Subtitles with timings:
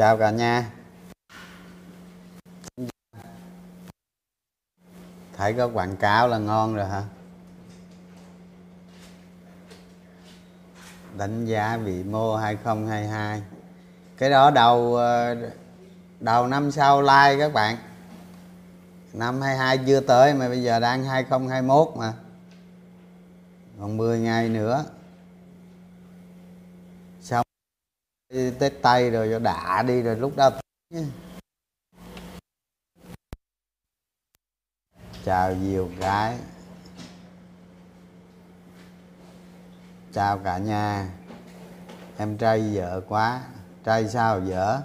[0.00, 0.70] chào cả nhà.
[5.36, 7.02] Thấy có quảng cáo là ngon rồi hả?
[11.16, 13.42] Đánh giá vị mô 2022
[14.18, 15.36] cái đó đầu ờ,
[16.20, 17.76] đầu năm sau like các bạn.
[19.12, 22.12] Năm 22 chưa tới mà bây giờ đang 2021 mà.
[23.80, 24.84] Còn 10 ngày nữa
[27.20, 27.46] xong
[28.30, 30.50] tết tây rồi cho đã đi rồi lúc đó.
[35.24, 36.38] Chào nhiều gái.
[40.12, 41.08] Chào cả nhà.
[42.16, 43.42] Em trai vợ quá.
[43.84, 44.82] Trai sao vợ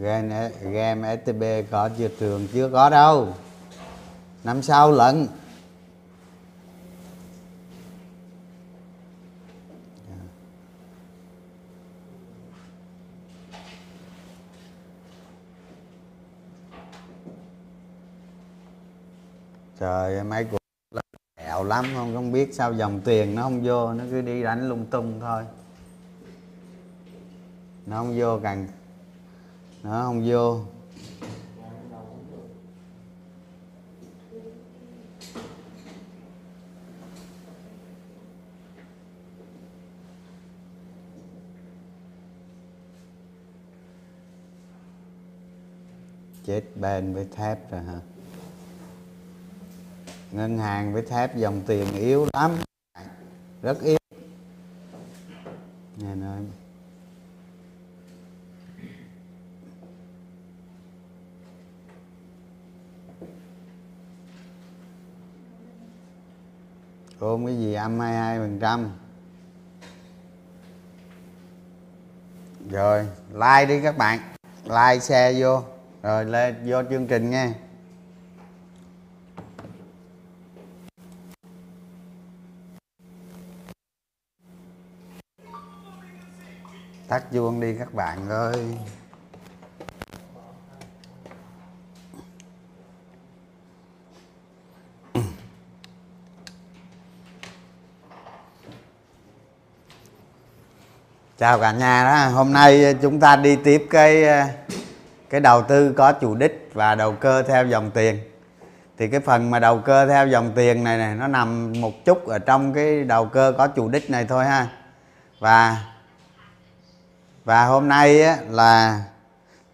[0.00, 2.68] game e, game stb có chưa trường chưa?
[2.72, 3.34] Có đâu.
[4.44, 5.26] Năm sau lận.
[19.78, 20.58] Trời ơi, mấy cuộc
[21.34, 21.84] ẹo lắm.
[21.94, 25.20] Không không biết sao dòng tiền nó không vô nó cứ đi đánh lung tung
[25.20, 25.44] thôi.
[27.86, 28.68] Nó không vô càng
[29.82, 30.60] nó không vô.
[46.44, 48.00] Chết bên với thép rồi hả?
[50.32, 52.50] Ngân hàng với thép dòng tiền yếu lắm.
[53.62, 53.98] Rất yếu
[55.96, 56.40] nghe nói.
[67.20, 68.90] Ôm cái gì âm 22 phần trăm?
[72.70, 74.18] Rồi, like đi các bạn.
[74.64, 75.62] Like, share vô.
[76.02, 77.52] Rồi, lên, vô chương trình nghe.
[87.08, 88.78] Tắt vuông đi các bạn ơi.
[101.40, 102.28] Chào cả nhà đó.
[102.34, 104.44] Hôm nay ờ, chúng ta đi tiếp cái ờ,
[105.30, 108.18] cái đầu tư có chủ đích và đầu cơ theo dòng tiền.
[108.98, 112.26] Thì cái phần mà đầu cơ theo dòng tiền này này nó nằm một chút
[112.26, 114.66] ở trong cái đầu cơ có chủ đích này thôi ha.
[115.38, 115.76] Và
[117.44, 119.00] và hôm nay á, là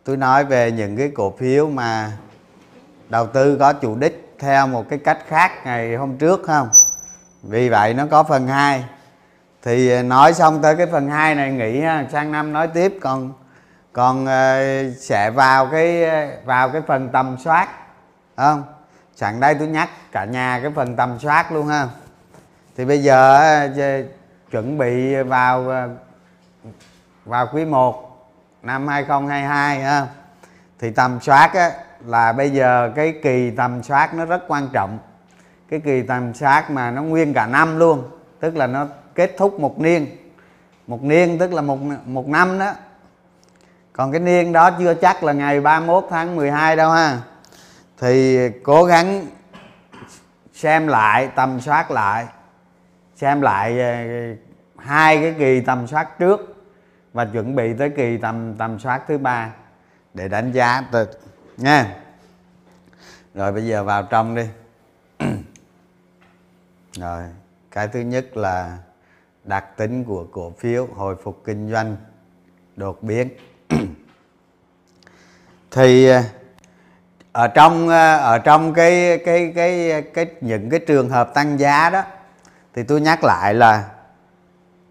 [0.05, 2.13] tôi nói về những cái cổ phiếu mà
[3.09, 6.69] đầu tư có chủ đích theo một cái cách khác ngày hôm trước không?
[7.43, 8.85] Vì vậy nó có phần 2
[9.67, 12.99] thì ờ, nói xong tới cái phần 2 này nghỉ ha, sang năm nói tiếp.
[13.01, 13.33] Còn
[13.93, 17.69] còn uh, sẽ vào cái ờ, vào cái phần tầm soát
[18.37, 18.65] không?
[19.15, 21.89] Sẵn đây tôi nhắc cả nhà cái phần tầm soát luôn ha.
[22.77, 24.07] Thì bây giờ uh,
[24.51, 25.91] chuẩn bị vào uh,
[27.25, 28.29] vào quý 1
[28.63, 30.07] năm 2022 ha.
[30.79, 31.71] Thì tầm soát á,
[32.07, 34.99] là bây giờ cái kỳ tầm soát nó rất quan trọng.
[35.71, 38.11] Cái kỳ tầm soát mà nó nguyên cả năm luôn
[38.41, 38.87] tức là nó
[39.17, 40.07] kết thúc một niên.
[40.87, 42.73] Một niên tức là một một năm đó.
[43.93, 47.21] Còn cái niên đó chưa chắc là ngày 31 tháng 12 đâu ha.
[47.99, 49.27] Thì cố gắng
[50.55, 52.27] xem lại, tầm soát lại.
[53.17, 53.95] Xem lại ờ,
[54.79, 56.57] hai cái kỳ tầm soát trước
[57.13, 59.51] và chuẩn bị tới kỳ tầm tầm soát thứ ba
[60.15, 61.07] để đánh giá từ,
[61.57, 61.97] nha.
[63.35, 64.47] Rồi bây giờ vào trong đi.
[66.93, 67.23] Rồi,
[67.71, 68.79] cái thứ nhất là
[69.47, 71.97] đặc tính của cổ phiếu hồi phục kinh doanh
[72.77, 73.29] đột biến
[75.71, 76.23] thì ờ,
[77.33, 81.91] ở trong ờ, ở trong cái cái cái cái những cái trường hợp tăng giá
[81.91, 82.03] đó
[82.75, 83.89] thì tôi nhắc lại là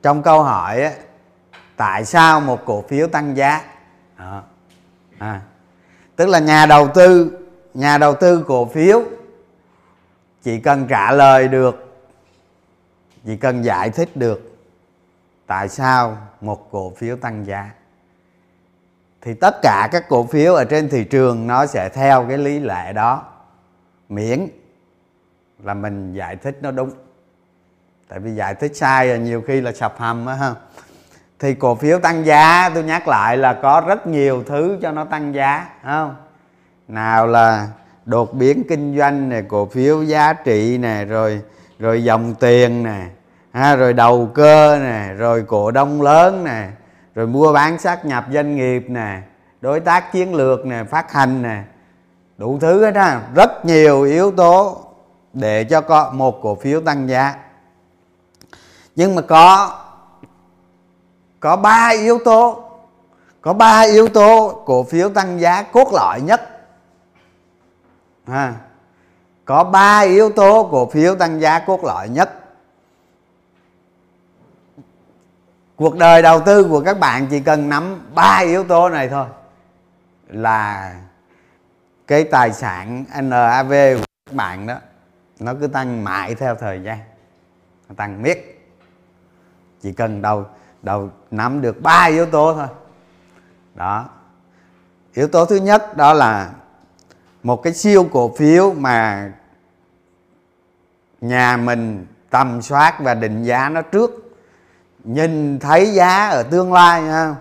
[0.01, 0.91] trong câu hỏi á,
[1.75, 3.61] tại sao một cổ phiếu tăng giá
[4.17, 4.43] đó.
[5.19, 5.41] À.
[6.15, 7.39] tức là nhà đầu tư
[7.73, 9.03] nhà đầu tư cổ phiếu
[10.43, 11.85] chỉ cần trả lời được
[13.25, 14.44] chỉ cần giải thích được
[15.47, 17.69] tại sao một cổ phiếu tăng giá?
[19.21, 22.59] Thì tất cả các cổ phiếu ở trên thị trường nó sẽ theo cái lý
[22.59, 23.23] lẽ đó.
[24.09, 24.47] Miễn
[25.63, 26.91] là mình giải thích nó đúng.
[28.07, 30.53] Tại vì giải thích sai là nhiều khi là sập hầm á, ha.
[31.39, 35.05] Thì cổ phiếu tăng giá, tôi nhắc lại là có rất nhiều thứ cho nó
[35.05, 36.15] tăng giá không?
[36.87, 37.69] Nào là
[38.05, 41.41] đột biến kinh doanh này, cổ phiếu giá trị nè rồi
[41.79, 43.05] rồi dòng tiền nè
[43.55, 46.67] ha, rồi đầu cơ nè rồi cổ đông lớn nè
[47.15, 49.21] rồi mua bán sát nhập doanh nghiệp nè
[49.61, 51.63] đối tác chiến lược nè phát hành nè.
[52.37, 53.21] Đủ thứ hết ha.
[53.35, 54.77] Rất nhiều yếu tố
[55.33, 57.35] để cho có một cổ phiếu tăng giá.
[58.95, 59.79] Nhưng mà có
[61.39, 62.63] có ba yếu tố
[63.41, 66.41] có ba yếu tố cổ phiếu tăng giá cốt lõi nhất.
[68.27, 68.53] Ha
[69.45, 72.44] có ba yếu tố cổ phiếu tăng giá cốt lõi nhất.
[75.75, 79.25] Cuộc đời đầu tư của các bạn chỉ cần nắm ba yếu tố này thôi.
[80.27, 80.93] Là
[82.07, 84.75] cái tài sản NAV của các bạn đó,
[85.39, 86.99] nó cứ tăng mãi theo thời gian,
[87.89, 88.67] nó tăng miết.
[89.81, 90.45] Chỉ cần đầu
[90.81, 92.67] đầu nắm được ba yếu tố thôi.
[93.75, 94.09] Đó.
[95.13, 96.51] Yếu tố thứ nhất đó là
[97.43, 99.31] một cái siêu cổ phiếu mà
[101.21, 104.24] nhà mình tầm soát và định giá nó trước
[105.05, 107.35] nhìn thấy giá ở tương lai nha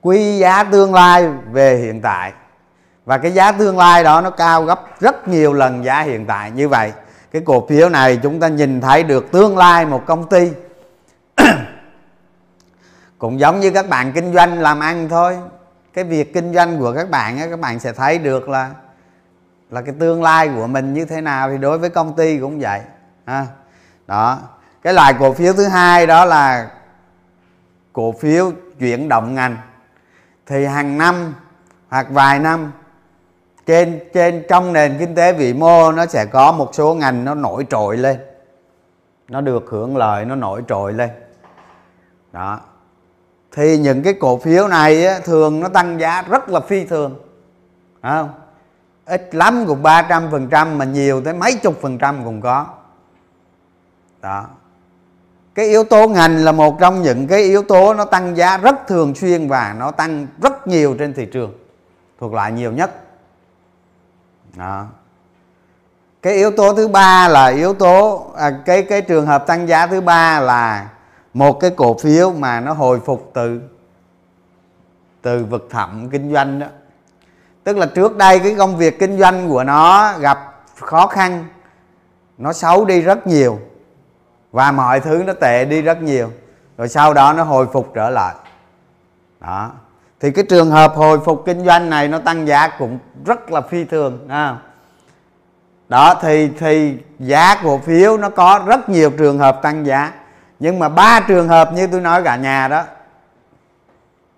[0.00, 2.32] quy giá tương lai về hiện tại.
[3.04, 6.50] Và cái giá tương lai đó nó cao gấp rất nhiều lần giá hiện tại
[6.50, 6.92] như vậy.
[7.32, 10.52] Cái cổ phiếu này chúng ta nhìn thấy được tương lai một công ty.
[13.18, 15.38] Cũng giống như các bạn kinh doanh làm ăn thôi.
[15.94, 18.70] Cái việc kinh doanh của các bạn á, các bạn sẽ thấy được là
[19.70, 22.60] là cái tương lai của mình như thế nào thì đối với công ty cũng
[22.60, 22.80] vậy,
[23.26, 23.46] ha.
[24.06, 24.38] Đó
[24.82, 26.70] cái loại cổ phiếu thứ hai đó là
[27.92, 29.56] cổ phiếu chuyển động ngành.
[30.46, 31.34] Thì hàng năm
[31.88, 32.72] hoặc vài năm
[33.66, 37.34] trên trên trong nền kinh tế vĩ mô nó sẽ có một số ngành nó
[37.34, 38.18] nổi trội lên.
[39.28, 41.10] Nó được hưởng lợi nó nổi trội lên.
[42.32, 42.60] Đó.
[43.52, 47.18] Thì những cái cổ phiếu này á, thường nó tăng giá rất là phi thường.
[48.02, 48.30] Không?
[49.06, 52.66] Ít lắm cũng 300 phần trăm mà nhiều tới mấy chục phần trăm cũng có.
[54.20, 54.46] Đó
[55.54, 58.86] cái yếu tố ngành là một trong những cái yếu tố nó tăng giá rất
[58.86, 61.52] thường xuyên và nó tăng rất nhiều trên thị trường
[62.20, 62.90] thuộc loại nhiều nhất.
[64.56, 64.86] Đó.
[66.22, 69.86] Cái yếu tố thứ ba là yếu tố à, cái cái trường hợp tăng giá
[69.86, 70.90] thứ ba là
[71.34, 73.60] một cái cổ phiếu mà nó hồi phục từ
[75.22, 76.66] từ vực thẳm kinh doanh đó.
[77.64, 81.44] Tức là trước đây cái công việc kinh doanh của nó gặp khó khăn
[82.38, 83.58] nó xấu đi rất nhiều
[84.52, 86.30] và mọi thứ nó tệ đi rất nhiều.
[86.78, 88.34] Rồi sau đó nó hồi phục trở lại.
[89.40, 89.70] Đó.
[90.20, 93.60] Thì cái trường hợp hồi phục kinh doanh này nó tăng giá cũng rất là
[93.60, 94.56] phi thường à.
[95.88, 100.12] đó, thì thì giá cổ phiếu nó có rất nhiều trường hợp tăng giá.
[100.58, 102.84] Nhưng mà ba trường hợp như tôi nói cả nhà đó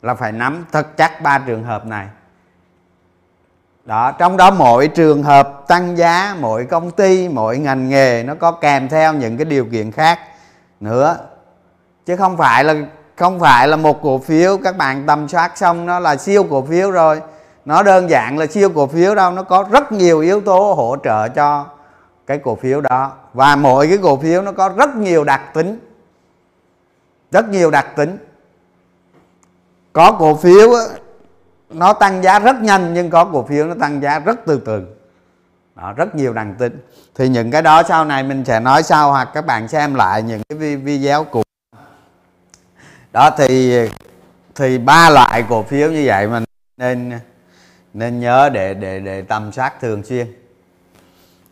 [0.02, 2.08] là phải nắm thật chắc ba trường hợp này
[3.84, 8.34] đó, trong đó mỗi trường hợp tăng giá, mỗi công ty, mỗi ngành nghề nó
[8.34, 10.18] có kèm theo những cái điều kiện khác
[10.80, 11.16] nữa.
[12.06, 12.74] Chứ không phải là,
[13.16, 16.62] không phải là một cổ phiếu, các bạn tầm soát xong nó là siêu cổ
[16.62, 17.20] phiếu rồi.
[17.64, 20.96] Nó đơn giản là siêu cổ phiếu đâu, nó có rất nhiều yếu tố hỗ
[21.04, 21.66] trợ cho
[22.26, 23.12] cái cổ phiếu đó.
[23.34, 25.78] Và mỗi cái cổ phiếu nó có rất nhiều đặc tính.
[27.30, 28.18] Rất nhiều đặc tính.
[29.92, 30.70] Có cổ phiếu
[31.74, 34.86] nó tăng giá rất nhanh nhưng có cổ phiếu nó tăng giá rất từ từ
[35.74, 36.80] đó, rất nhiều đằng tin.
[37.14, 40.22] Thì những cái đó sau này mình sẽ nói sau hoặc các bạn xem lại
[40.22, 41.42] những cái video cũ.
[43.12, 43.78] Đó thì
[44.54, 46.44] thì ba loại cổ phiếu như vậy mình
[46.76, 47.12] nên
[47.94, 50.26] nên nhớ để để để tầm soát thường xuyên.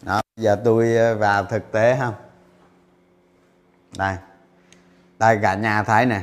[0.02, 2.14] Đó giờ tôi ờ, vào thực tế không
[3.96, 4.16] đây.
[5.18, 6.20] Đây cả nhà thấy nè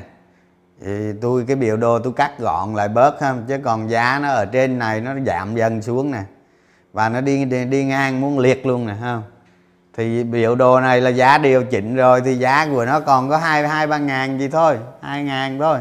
[0.81, 4.29] thì tôi cái biểu đồ tôi cắt gọn lại bớt ha chứ còn giá nó
[4.29, 6.23] ở trên này nó giảm dần xuống nè.
[6.93, 9.23] Và nó đi đi, đi ngang muốn liệt luôn nè không?
[9.97, 13.37] Thì biểu đồ này là giá điều chỉnh rồi thì giá của nó còn có
[13.37, 15.79] hai hai ba ngàn gì thôi hai ngàn thôi.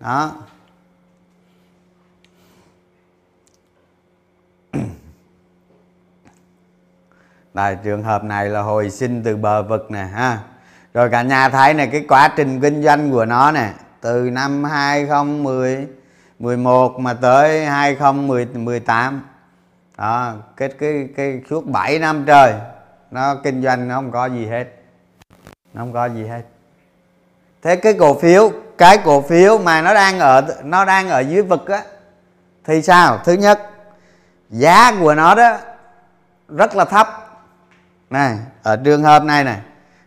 [0.00, 0.32] Đó.
[7.54, 10.38] Đây, trường hợp này là hồi sinh từ bờ vực nè ha.
[10.94, 13.72] Rồi cả nhà thấy này cái quá trình kinh doanh của nó nè
[14.06, 15.86] từ năm 2010
[16.38, 19.22] 11 mà tới 2018
[19.98, 22.54] đó, cái cái cái suốt 7 năm trời,
[23.10, 24.64] nó kinh doanh nó không có gì hết.
[25.74, 26.42] Nó không có gì hết.
[27.62, 31.42] Thế cái cổ phiếu, cái cổ phiếu mà nó đang ở, nó đang ở dưới
[31.42, 31.82] vực á,
[32.64, 33.18] thì sao?
[33.24, 33.70] Thứ nhất,
[34.50, 35.56] giá của nó đó
[36.48, 37.08] rất là thấp.
[38.10, 39.58] Này, ở trường hợp này này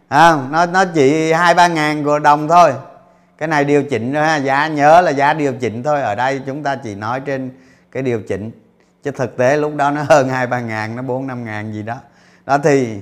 [0.10, 0.52] không?
[0.52, 2.74] Nó nó chỉ hai ba ngàn của đồng thôi
[3.40, 4.36] cái này điều chỉnh đó ha.
[4.36, 6.02] Giá nhớ là giá điều chỉnh thôi.
[6.02, 7.52] Ở đây chúng ta chỉ nói trên
[7.92, 8.52] cái điều chỉnh.
[9.04, 11.84] Chứ thực tế lúc đó nó hơn hai ba ngàn, nó bốn năm ngàn gì
[11.84, 11.96] đó.
[12.46, 13.00] Đó thì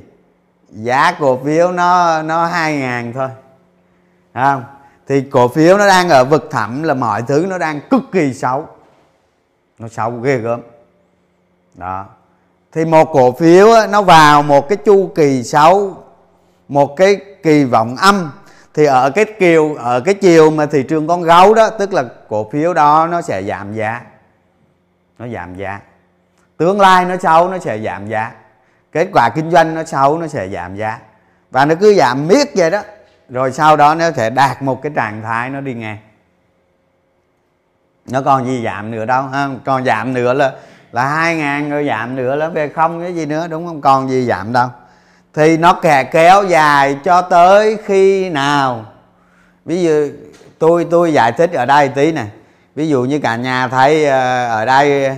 [0.70, 3.30] giá cổ phiếu nó nó hai ngàn thôi.
[4.34, 4.64] Không?
[5.08, 8.34] Thì cổ phiếu nó đang ở vực thẳm là mọi thứ nó đang cực kỳ
[8.34, 8.68] xấu.
[9.80, 10.62] Nó xấu ghê gớm.
[11.74, 12.06] Đó.
[12.72, 16.04] Thì một cổ phiếu nó vào một cái chu kỳ xấu,
[16.68, 18.32] một cái kỳ vọng âm
[18.78, 22.04] thì ở cái kiều, ở cái chiều mà thị trường con gấu đó, tức là
[22.30, 24.02] cổ phiếu đó nó sẽ giảm giá.
[25.20, 25.80] Nó giảm giá.
[26.58, 28.32] Tương lai nó xấu, nó sẽ giảm giá.
[28.92, 31.00] Kết quả kinh doanh nó xấu, nó sẽ giảm giá.
[31.52, 32.82] Và nó cứ giảm miết vậy đó.
[33.30, 35.98] Rồi sau đó nó sẽ đạt một cái trạng thái nó đi ngang.
[38.06, 39.50] Nó còn gì giảm nữa đâu, ha?
[39.66, 40.54] Còn giảm nữa là
[40.92, 43.82] là hai ngàn rồi giảm nữa là về không cái gì nữa, đúng không?
[43.82, 44.70] Còn gì giảm đâu
[45.34, 48.86] thì nó kè kéo dài cho tới khi nào?
[49.66, 50.08] Ví dụ
[50.60, 52.28] tôi tôi giải thích ở đây tí này
[52.76, 55.18] ví dụ như cả nhà thấy ờ, ở đây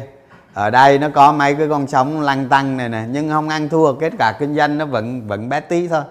[0.54, 3.70] ở đây nó có mấy cái con sóng lăn tăng này nè nhưng không ăn
[3.70, 6.04] thua kết quả kinh doanh nó vẫn vẫn bé tí thôi.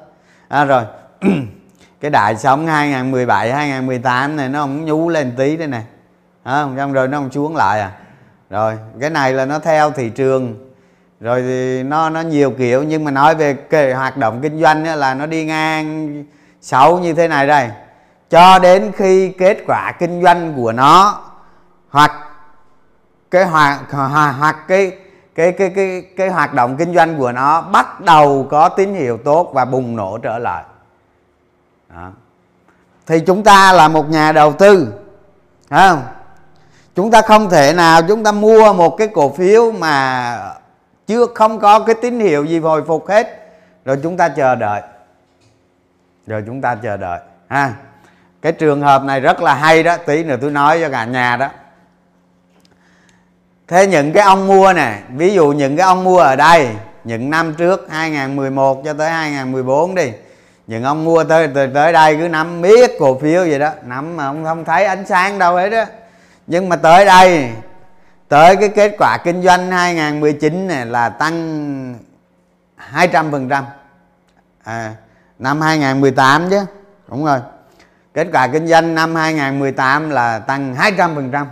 [0.49, 0.83] À, rồi
[2.01, 5.81] cái đại sóng 2017 2018 này nó không nhú lên tí đây nè.
[6.43, 7.93] À, xong rồi nó không xuống lại à?
[8.51, 10.68] Rồi cái này là nó theo thị trường
[11.21, 14.85] rồi thì nó nó nhiều kiểu, nhưng mà nói về cái hoạt động kinh doanh
[14.85, 16.25] là nó đi ngang
[16.61, 17.71] xấu như thế này đây.
[18.31, 21.21] Cho đến khi kết quả kinh doanh của nó,
[21.91, 22.13] hoặc
[23.31, 23.81] cái hoạt
[24.39, 24.93] hoặc cái
[25.35, 29.19] cái cái cái cái hoạt động kinh doanh của nó bắt đầu có tín hiệu
[29.19, 30.65] tốt và bùng nổ trở lại.
[31.95, 32.11] Đó.
[33.07, 34.93] thì chúng ta là một nhà đầu tư
[35.71, 36.03] không?
[36.97, 40.39] Chúng ta không thể nào chúng ta mua một cái cổ phiếu mà
[41.09, 43.51] chưa không có cái tín hiệu gì hồi phục hết.
[43.85, 44.83] Rồi chúng ta chờ đợi.
[46.27, 47.21] Rồi chúng ta chờ đợi.
[47.49, 47.73] Ha.
[48.43, 49.97] Cái trường hợp này rất là hay đó.
[49.97, 51.49] Tí nữa tôi nói cho cả nhà đó.
[53.69, 56.69] Thế những cái ông mua nè ví dụ những cái ông mua ở đây
[57.05, 60.13] những năm trước 2011 cho tới 2014 đi.
[60.67, 63.71] Những ông mua tới tới, tới đây cứ nắm biết cổ phiếu vậy đó.
[63.85, 65.85] Nắm mà ông không thấy ánh sáng đâu hết đó
[66.47, 67.51] nhưng mà tới đây
[68.29, 71.95] tới cái kết quả kinh doanh 2019 này là tăng
[72.93, 73.63] 200%
[74.65, 74.95] à,
[75.39, 76.65] năm 2018 chứ
[77.09, 77.41] đúng rồi.
[78.15, 81.47] Kết quả kinh doanh năm 2018 là tăng 200%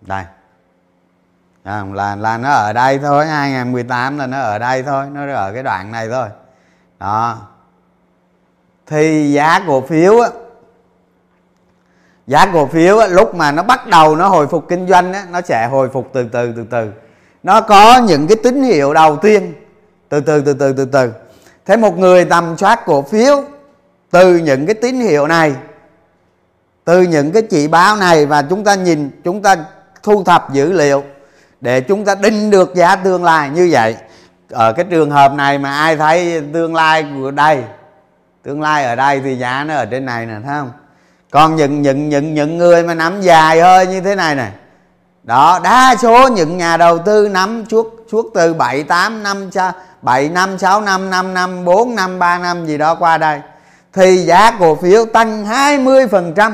[0.00, 0.24] đây.
[1.64, 5.52] À, là là nó ở đây thôi 2018 là nó ở đây thôi nó ở
[5.52, 6.28] cái đoạn này thôi.
[6.98, 7.38] Đó.
[8.86, 10.28] Thì giá cổ phiếu á
[12.28, 15.26] giá cổ phiếu á, lúc mà nó bắt đầu nó hồi phục kinh doanh á,
[15.30, 16.90] nó sẽ hồi phục từ từ từ từ.
[17.42, 19.54] Nó có những cái tín hiệu đầu tiên.
[20.08, 21.12] Từ từ từ từ từ từ.
[21.66, 23.42] Thế một người tầm soát cổ phiếu
[24.10, 25.54] từ những cái tín hiệu này
[26.84, 29.56] từ những cái chỉ báo này và chúng ta nhìn chúng ta
[30.02, 31.04] thu thập dữ liệu
[31.60, 33.96] để chúng ta định được giá tương lai như vậy.
[34.50, 37.64] Ở cái trường hợp này mà ai thấy tương lai của đây
[38.42, 40.70] tương lai ở đây thì giá nó ở trên này nè thấy không?
[41.30, 44.52] Còn những những những những người mà nắm dài hơi như thế này này
[45.22, 49.50] đó, đa số những nhà đầu tư nắm suốt suốt từ 7 8 năm
[50.02, 53.40] 7 năm 6 năm 5 năm 4 năm 3 năm gì đó qua đây,
[53.92, 56.52] thì giá cổ phiếu tăng 20%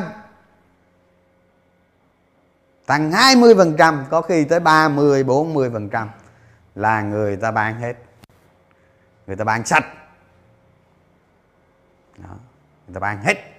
[2.87, 6.07] tăng 20% có khi tới 30 40%
[6.75, 7.95] là người ta bán hết.
[9.27, 9.85] Người ta bán sạch.
[12.19, 12.29] Đó.
[12.87, 13.54] người ta bán hết.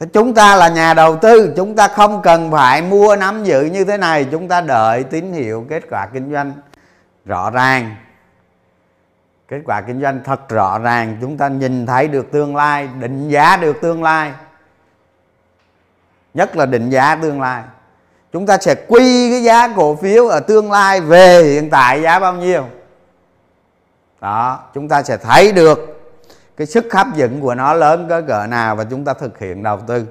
[0.00, 3.62] Thế chúng ta là nhà đầu tư, chúng ta không cần phải mua nắm giữ
[3.62, 4.26] như thế này.
[4.30, 6.52] Chúng ta đợi tín hiệu kết quả kinh doanh
[7.24, 7.96] rõ ràng.
[9.48, 11.18] Kết quả kinh doanh thật rõ ràng.
[11.20, 14.32] Chúng ta nhìn thấy được tương lai, định giá được tương lai.
[16.34, 17.62] Nhất là định giá tương lai.
[18.32, 22.18] Chúng ta sẽ quy cái giá cổ phiếu ở tương lai về hiện tại giá
[22.18, 22.64] bao nhiêu.
[24.20, 25.97] Đó, chúng ta sẽ thấy được
[26.58, 29.62] cái sức hấp dẫn của nó lớn cỡ cỡ nào và chúng ta thực hiện
[29.62, 30.06] đầu tư.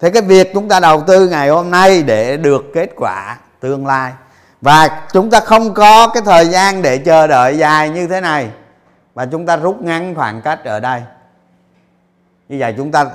[0.00, 3.86] Thế cái việc chúng ta đầu tư ngày hôm nay để được kết quả tương
[3.86, 4.12] lai.
[4.60, 8.50] Và chúng ta không có cái thời gian để chờ đợi dài như thế này.
[9.14, 11.02] Và chúng ta rút ngắn khoảng cách ở đây.
[12.48, 13.06] Như vậy chúng ta,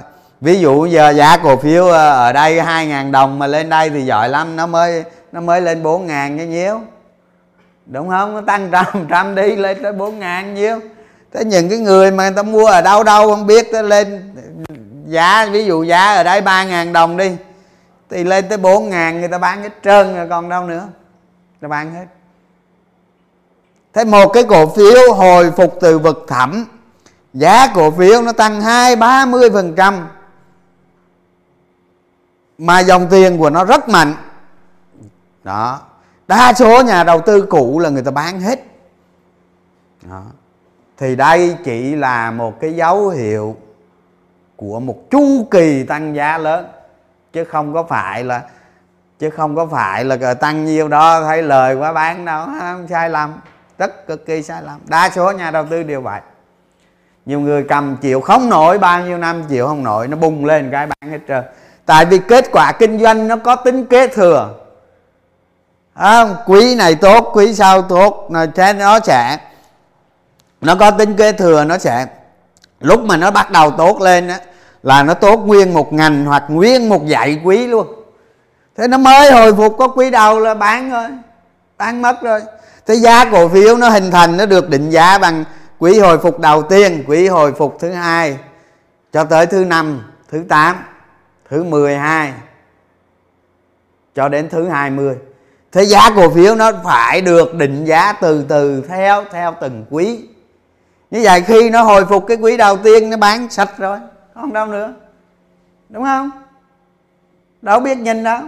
[0.42, 4.06] ví dụ giờ giá cổ phiếu ờ, ở đây 2.000 đồng mà lên đây thì
[4.06, 6.82] giỏi lắm, nó mới nó mới lên 4.000 cái nhiêu.
[7.86, 8.34] Đúng không?
[8.34, 10.80] Nó tăng trăm trăm đi lên tới 4.000 nhiêu
[11.34, 14.36] thế những cái người mà người ta mua ở đâu đâu, không biết tới lên
[15.08, 17.32] giá, ví dụ giá ở đây 3.000 đồng đi,
[18.10, 20.88] thì lên tới 4.000 người ta bán hết trơn rồi, còn đâu nữa
[21.62, 22.06] ta bán hết.
[23.94, 26.66] Thế một cái cổ phiếu hồi phục từ vực thẳm,
[27.34, 30.08] giá cổ phiếu nó tăng hai, ba mươi phần trăm,
[32.58, 34.16] mà dòng tiền của nó rất mạnh.
[35.44, 35.82] Đó,
[36.28, 38.60] đa số nhà đầu tư cũ là người ta bán hết.
[40.02, 40.22] Đó
[40.98, 43.56] thì đây chỉ là một cái dấu hiệu
[44.56, 46.68] của một chu kỳ tăng giá lớn.
[47.34, 48.42] Chứ không có phải là
[49.20, 53.10] chứ không có phải là tăng nhiêu đó thấy lời quá bán đâu không sai
[53.10, 53.34] lầm.
[53.78, 54.80] Rất cực kỳ sai lầm.
[54.88, 56.22] Đa số nhà đầu tư đều vậy.
[57.26, 60.72] Nhiều người cầm chịu không nổi bao nhiêu năm chịu không nổi nó bung lên
[60.72, 61.44] cái bán hết trơn.
[61.86, 64.56] Tại vì kết quả kinh doanh nó có tính kế thừa.
[65.94, 68.46] À, quý này tốt quý sau tốt nó
[68.78, 69.38] nó sẽ
[70.66, 72.06] nó có tính kế thừa, nó sẽ,
[72.80, 74.40] lúc mà nó bắt đầu tốt lên á,
[74.84, 77.88] là nó tốt nguyên một ngành hoặc nguyên một dạy quý luôn.
[78.78, 81.10] Thế nó mới hồi phục, có quý đầu là bán rồi
[81.78, 82.42] bán mất rồi.
[82.86, 85.44] Thế giá cổ phiếu nó hình thành, nó được định giá bằng
[85.80, 88.38] quý hồi phục đầu tiên, quý hồi phục thứ hai,
[89.14, 90.76] cho tới thứ năm, thứ tám,
[91.50, 92.34] thứ 12
[94.16, 95.16] cho đến thứ 20
[95.74, 100.26] thế giá cổ phiếu nó phải được định giá từ từ, theo theo từng quý
[101.14, 104.00] như vậy khi nó hồi phục cái quý đầu tiên, nó bán sạch rồi.
[104.34, 104.94] Không đâu nữa.
[105.90, 106.32] Đúng không?
[107.62, 108.42] Đâu biết nhìn đâu.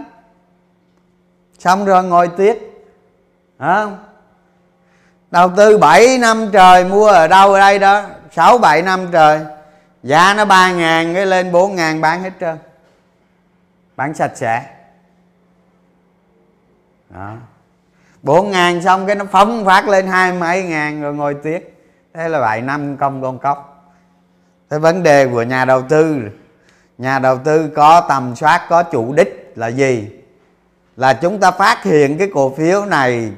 [1.58, 2.86] Xong rồi ngồi tiếc
[3.58, 3.98] không
[5.30, 8.02] đầu tư 7 năm trời mua ở đâu ở đây đó?
[8.32, 9.40] 6 7 năm trời.
[10.02, 12.58] Giá nó 3 ngàn, cái lên 4 ngàn bán hết trơn.
[13.96, 14.62] Bán sạch sẽ.
[17.10, 17.32] Đó.
[18.22, 21.75] 4 ngàn xong cái nó phóng phát lên hai mấy ngàn rồi ngồi tiếc
[22.16, 23.92] thế là vậy năm công con cốc.
[24.70, 26.22] Cái vấn đề của nhà đầu tư,
[26.98, 30.10] nhà đầu tư có tầm soát, có chủ đích là gì?
[30.96, 33.32] Là chúng ta phát hiện cái cổ phiếu này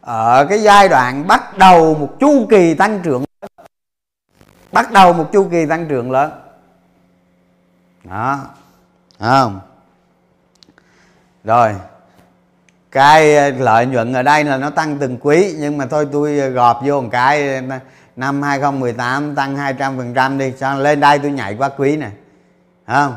[0.00, 3.24] ở cái giai đoạn bắt đầu một chu kỳ tăng trưởng
[4.72, 6.30] bắt đầu một chu kỳ tăng trưởng lớn.
[8.04, 8.38] Đó
[9.18, 9.60] không?
[11.44, 11.74] Rồi
[12.90, 16.38] cái ờ, lợi nhuận ở đây là nó tăng từng quý, nhưng mà thôi tôi
[16.38, 17.78] ờ, gọp vô một cái ờ,
[18.16, 20.52] năm 2018 tăng 200% đi.
[20.56, 22.08] Sao lên đây tôi nhảy qua quý nè
[22.86, 23.16] không?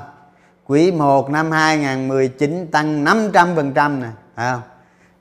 [0.68, 4.62] Quý 1 năm 2019 tăng 500% nè không?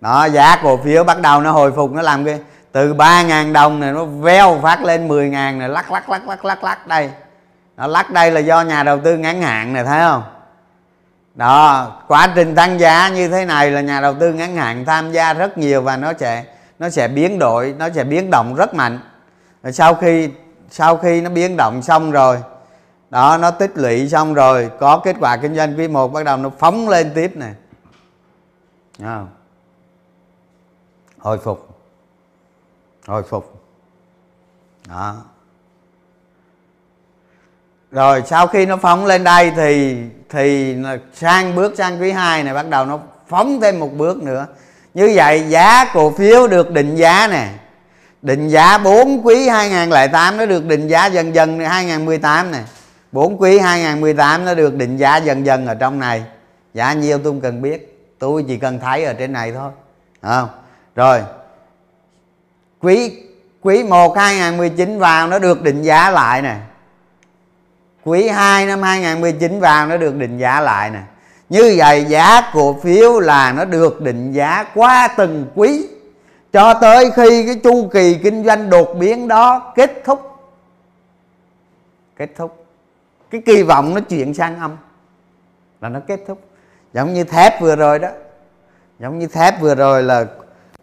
[0.01, 2.41] Đó, giá cổ phiếu bắt đầu nó hồi phục, nó làm cái,
[2.73, 6.65] từ 3.000 đồng này nó veo phát lên 10.000 này, lắc lắc lắc lắc lắc
[6.65, 7.11] lắc đây.
[7.77, 10.23] Nó lắc đây là do nhà đầu tư ngắn hạn này thấy không?
[11.35, 15.13] Đó, quá trình tăng giá như thế này là nhà đầu tư ngắn hạn tham
[15.13, 16.45] gia rất nhiều và nó sẽ
[16.79, 19.01] nó sẽ biến đổi, nó sẽ biến động rất mạnh.
[19.63, 20.31] Rồi sau khi
[20.71, 22.39] sau khi nó biến động xong rồi,
[23.11, 26.37] đó, nó tích lũy xong rồi, có kết quả kinh doanh quý 1 bắt đầu
[26.37, 27.55] nó phóng lên tiếp này
[28.99, 29.29] không?
[31.19, 31.69] hồi phục.
[33.07, 33.63] Hồi phục.
[34.89, 35.17] Đó.
[37.91, 40.77] Rồi, sau khi nó phóng lên đây thì thì
[41.15, 44.47] sang bước sang quý 2 này bắt đầu nó phóng thêm một bước nữa.
[44.95, 47.49] Như vậy, giá cổ phiếu được định giá nè.
[48.23, 52.63] Định giá 4 quý 2008 nó được định giá dần dần 2018 này
[53.13, 56.23] 4 quý 2018 nó được định giá dần dần ở trong này.
[56.75, 58.09] Giá nhiêu tôi không cần biết.
[58.19, 59.71] Tôi chỉ cần thấy ở trên này thôi.
[60.23, 60.49] Không?
[60.97, 61.21] Rồi.
[62.81, 63.23] Quý
[63.63, 66.57] quý 1 2019 vào nó được định giá lại nè
[68.05, 71.03] quý 2 năm 2019 vào nó được định giá lại nè.
[71.49, 75.89] Như vậy giá cổ phiếu là nó được định giá qua từng quý.
[76.53, 80.39] Cho tới khi cái chu kỳ kinh doanh đột biến đó kết thúc.
[82.17, 82.67] Kết thúc.
[83.31, 84.77] Cái kỳ vọng nó chuyển sang âm.
[85.81, 86.41] Là nó kết thúc.
[86.93, 88.09] Giống như thép vừa rồi đó.
[88.99, 90.25] Giống như thép vừa rồi là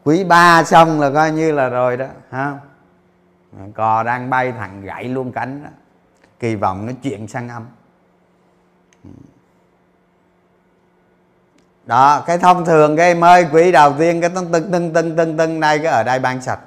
[0.04, 2.54] quý ba xong là coi như là rồi đó, ha.
[3.76, 5.70] Cò đang bay thằng gãy luôn cánh đó
[6.40, 7.66] kỳ vọng nó chuyển sang âm.
[11.86, 15.38] Đó, cái thông thường cái mới quý đầu tiên, cái tưng tưng tưng tưng tưng
[15.38, 16.60] tưng đây cái ở đây bán sạch.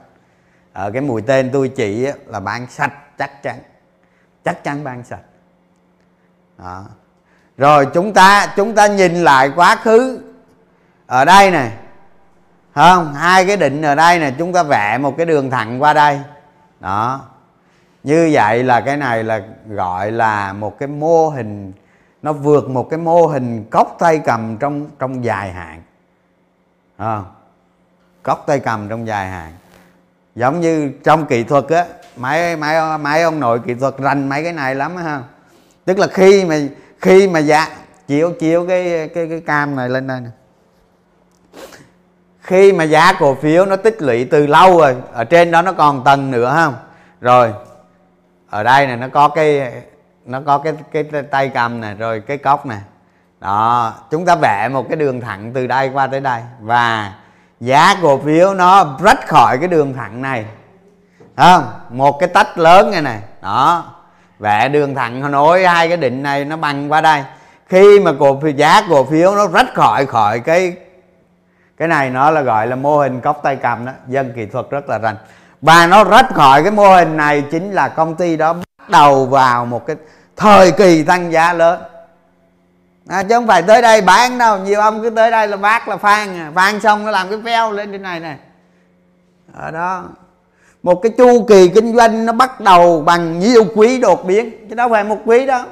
[0.73, 3.59] Ở cái mùi tên tôi chỉ là bán sạch, chắc chắn.
[4.45, 5.23] Chắc chắn bán sạch.
[6.59, 6.85] Đó.
[7.57, 10.21] rồi chúng ta chúng ta nhìn lại quá khứ.
[11.07, 11.73] Ở đây này
[12.75, 15.93] không hai cái định ở đây này chúng ta vẽ một cái đường thẳng qua
[15.93, 16.21] đây.
[16.81, 17.21] Đó
[18.05, 21.73] như vậy là cái này là gọi là một cái mô hình
[22.23, 25.83] nó vượt một cái mô hình cốc tay cầm trong trong dài hạn.
[26.97, 27.21] À,
[28.23, 29.53] cốc tay cầm trong dài hạn.
[30.35, 31.87] Giống như trong kỹ thuật á
[32.17, 35.23] mấy mấy mấy ông nội kỹ thuật rành mấy cái này lắm ha.
[35.85, 36.57] Tức là khi mà
[37.01, 37.69] khi mà giá
[38.07, 40.31] chiếu chiếu cái cái cái cam này lên đây nè.
[42.41, 45.73] Khi mà giá cổ phiếu nó tích lũy từ lâu rồi ở trên đó nó
[45.73, 46.75] còn tầng nữa không
[47.21, 47.53] rồi
[48.53, 49.73] ở đây này nó có cái,
[50.25, 52.79] nó có cái cái tay cầm này rồi cái cốc này
[53.41, 56.41] đó, chúng ta vẽ một cái đường thẳng từ đây qua tới đây.
[56.61, 57.13] Và
[57.61, 60.45] giá cổ phiếu nó rách khỏi cái đường thẳng này.
[61.37, 61.65] Không?
[61.91, 63.85] Một cái tách lớn này này đó,
[64.39, 67.25] vẽ đường thẳng nối hai cái định này nó bằng qua đây.
[67.67, 70.77] Khi mà cổ phiếu giá cổ phiếu nó rách khỏi khỏi cái
[71.77, 73.93] cái này nó là gọi là mô hình cốc tay cầm đó.
[74.09, 75.17] Dân kỹ thuật rất là rành
[75.63, 79.27] và nó rách khỏi cái mô hình này chính là công ty đó bắt đầu
[79.27, 79.97] vào một cái
[80.37, 81.81] thời kỳ tăng giá lớn.
[83.09, 85.89] À, chứ không phải tới đây bán đâu nhiều ông cứ tới đây là bác
[85.89, 86.53] là phan à.
[86.55, 88.37] phan xong nó làm cái veo lên trên này này
[89.53, 90.05] ở đó
[90.83, 94.67] một cái chu kỳ kinh doanh nó bắt đầu bằng nhiều quý đột biến.
[94.69, 95.65] Chứ đâu phải một quý đâu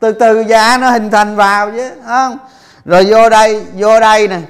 [0.00, 2.38] từ từ giá nó hình thành vào chứ không?
[2.84, 4.40] Rồi vô đây vô đây nè.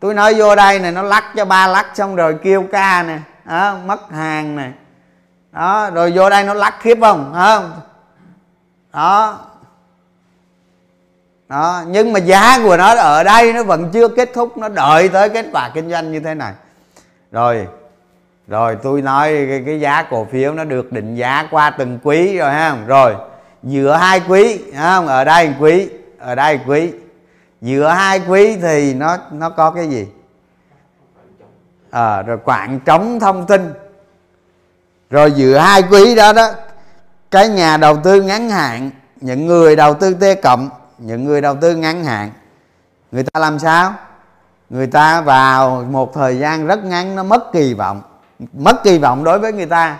[0.00, 3.18] Tôi nói vô đây này nó lắc cho ba lắc xong rồi kêu ca nè
[3.48, 4.72] đó, mất hàng này,
[5.52, 7.32] đó rồi vô đây nó lắc khiếp không?
[7.34, 7.80] Không?
[8.92, 9.38] Đó.
[11.48, 15.08] Đó nhưng mà giá của nó ở đây nó vẫn chưa kết thúc nó đợi
[15.08, 16.52] tới kết quả kinh doanh như thế này.
[17.32, 17.66] Rồi
[18.48, 22.38] rồi tôi nói cái, cái giá cổ phiếu nó được định giá qua từng quý
[22.38, 23.14] rồi ha rồi
[23.62, 25.06] giữa hai quý không?
[25.06, 26.92] Ở đây quý ở đây quý.
[27.60, 30.06] Giữa hai quý thì nó nó có cái gì?
[31.90, 33.74] À, rồi quảng trống thông tin.
[35.10, 36.50] Rồi giữa hai quý đó đó
[37.30, 41.56] cái nhà đầu tư ngắn hạn những người đầu tư t cộng những người đầu
[41.60, 42.30] tư ngắn hạn
[43.12, 43.94] người ta làm sao?
[44.70, 48.02] Người ta vào một thời gian rất ngắn nó mất kỳ vọng
[48.52, 49.96] mất kỳ vọng đối với người ta.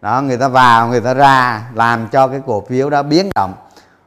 [0.00, 3.54] Đó người ta vào người ta ra làm cho cái cổ phiếu đó biến động.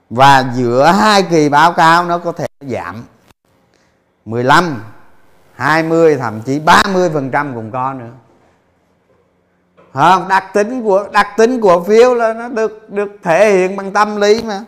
[0.09, 3.03] Và giữa hai kỳ báo cáo nó có thể giảm
[4.25, 4.83] 15
[5.63, 8.11] 20 thậm chí 30 phần trăm cũng có nữa.
[9.93, 13.91] Không, đặc tính của, đặc tính của phiếu là nó được được thể hiện bằng
[13.91, 14.63] tâm lý mà.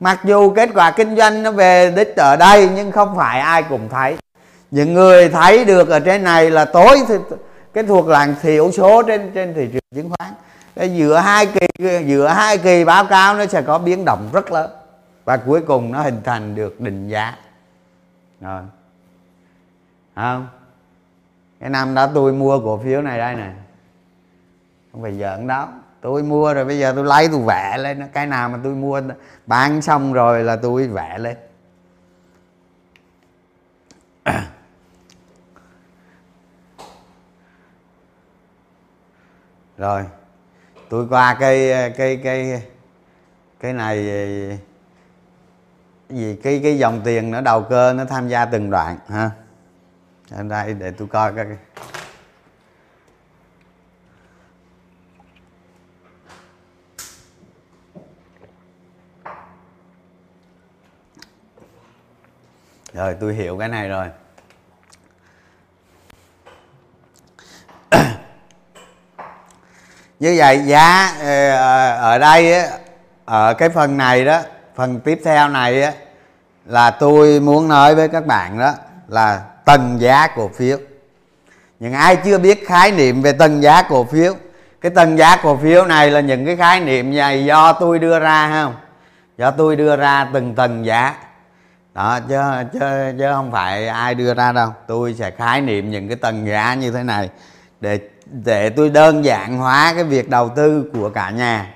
[0.00, 3.62] Mặc dù kết quả kinh doanh nó về đích ở đây, nhưng không phải ai
[3.62, 4.16] cũng thấy.
[4.70, 7.14] Những người thấy được ở trên này là tối thì
[7.74, 10.32] cái thuộc làng thiểu số trên trên thị trường chứng khoán.
[10.96, 11.66] Giữa hai kỳ,
[12.06, 14.70] giữa hai kỳ báo cáo nó sẽ có biến động rất lớn.
[15.24, 17.34] Và cuối cùng nó hình thành được định giá.
[18.40, 18.62] Rồi
[20.18, 20.48] không.
[21.60, 23.52] Cái năm đó tôi mua cổ phiếu này đây nè.
[24.92, 25.68] Không phải giỡn đó.
[26.00, 29.02] Tôi mua rồi bây giờ tôi lấy tôi vẽ lên cái nào mà tôi mua
[29.46, 31.36] bán xong rồi là tôi vẽ lên.
[39.78, 40.04] Rồi,
[40.88, 42.62] tôi qua cái cái cái
[43.60, 44.04] cái này
[46.08, 46.36] gì?
[46.42, 49.30] Cái cái dòng tiền nó đầu cơ, nó tham gia từng đoạn, ha?
[50.30, 51.46] Anh đây để tôi coi cái
[62.92, 64.06] rồi tôi hiểu cái này rồi.
[70.18, 72.68] Như vậy, giá ờ, ờ, ở đây
[73.24, 74.40] ở cái phần này đó,
[74.74, 75.94] phần tiếp theo này
[76.64, 78.74] là tôi muốn nói với các bạn đó
[79.08, 80.78] là tầng giá cổ phiếu.
[81.80, 84.34] Những ai chưa biết khái niệm về tầng giá cổ phiếu
[84.80, 88.18] cái tầng giá cổ phiếu này là những cái khái niệm này do tôi đưa
[88.18, 88.74] ra không?
[89.38, 91.14] Do tôi đưa ra từng tầng giá.
[91.94, 92.36] Đó chứ,
[92.72, 92.78] chứ
[93.18, 94.70] chứ không phải ai đưa ra đâu.
[94.86, 97.30] Tôi sẽ khái niệm những cái tầng giá như thế này
[97.80, 101.74] để để tôi đơn giản hóa cái việc đầu tư của cả nhà.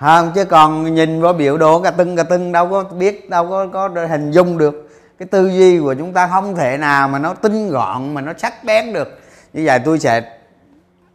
[0.00, 3.48] Không chứ còn nhìn vào biểu đồ cả tưng cả tưng đâu có biết đâu
[3.50, 4.89] có có hình dung được
[5.20, 8.32] cái tư duy của chúng ta không thể nào mà nó tinh gọn, mà nó
[8.38, 9.20] sắc bén được.
[9.52, 10.38] Như vậy tôi sẽ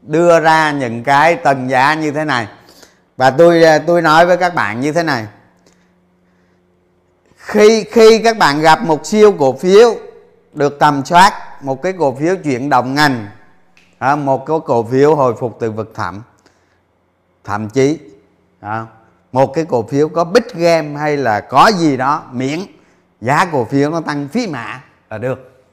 [0.01, 2.47] đưa ra những cái tầng giá như thế này.
[3.17, 5.27] Và tôi à, tôi nói với các bạn như thế này.
[7.37, 9.95] Khi khi các bạn gặp một siêu cổ phiếu
[10.53, 13.27] được tầm soát, một cái cổ phiếu chuyển động ngành
[13.99, 16.23] à, một cái cổ phiếu hồi phục từ vực thẳm,
[17.43, 17.99] thậm chí
[18.59, 18.85] à,
[19.31, 22.59] một cái cổ phiếu có big game hay là có gì đó miễn
[23.25, 25.63] giá cổ phiếu nó tăng phí mã là được.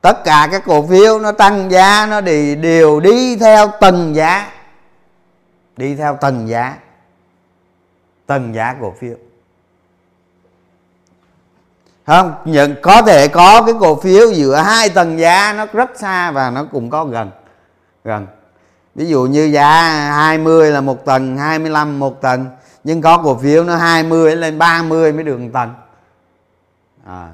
[0.00, 4.50] Tất cả các cổ phiếu nó tăng giá, nó đi, đều đi theo tầng giá.
[5.76, 6.76] Đi theo tầng giá.
[8.26, 9.16] Tầng giá cổ phiếu.
[12.06, 16.30] Không, nhận, có thể có cái cổ phiếu giữa hai tầng giá nó rất xa
[16.30, 17.30] và nó cũng có gần
[18.04, 18.26] gần.
[18.94, 22.46] Ví dụ như giá 20 là một tầng 25 một tầng,
[22.84, 25.74] nhưng có cổ phiếu nó 20 lên 30 mới được một tầng
[27.06, 27.28] à,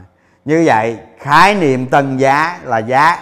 [0.44, 3.18] như vậy khái niệm tầng giá là giá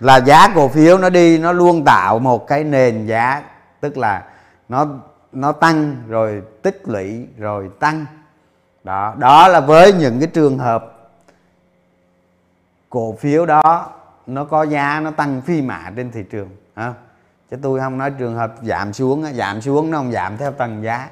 [0.00, 3.42] là giá cổ phiếu nó đi nó luôn tạo một cái nền giá
[3.80, 4.22] tức là
[4.68, 4.86] nó
[5.32, 8.06] nó tăng rồi tích lũy rồi tăng.
[8.84, 11.10] Đó đó là với những cái trường hợp
[12.90, 13.90] cổ phiếu đó
[14.26, 16.94] nó có giá nó tăng phi mã trên thị trường ha
[17.50, 20.82] chứ tôi không nói trường hợp giảm xuống giảm xuống nó không giảm theo tầng
[20.82, 21.08] giá.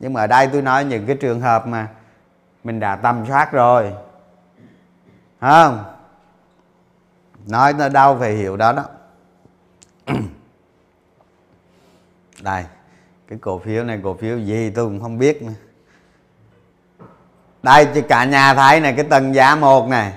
[0.00, 1.88] Nhưng mà ở đây tôi nói những cái trường hợp mà
[2.64, 3.92] mình đã tầm soát rồi
[5.40, 5.84] không.
[7.46, 8.84] Nói nó đâu phải hiểu đó đó.
[12.42, 12.64] Đây
[13.28, 15.52] cái cổ phiếu này cổ phiếu gì tôi cũng không biết nữa.
[17.62, 20.12] Đây cho cả nhà thấy này cái tầng giá một này.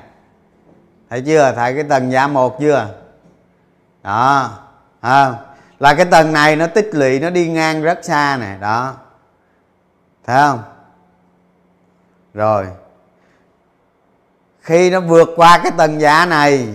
[1.10, 1.54] Thấy chưa?
[1.56, 2.96] Thấy cái tầng giá một chưa?
[4.04, 4.50] Đó
[5.02, 5.34] à,
[5.80, 8.96] là cái tầng này nó tích lũy nó đi ngang rất xa này đó.
[10.26, 10.64] Thấy không?
[12.34, 12.68] Rồi
[14.62, 16.68] khi nó vượt qua cái tầng giá này.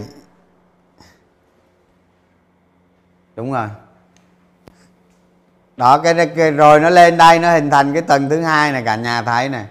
[3.37, 3.69] Đúng rồi.
[5.77, 8.83] Đó cái, cái rồi nó lên đây nó hình thành cái tầng thứ hai này
[8.85, 9.67] cả nhà thấy này.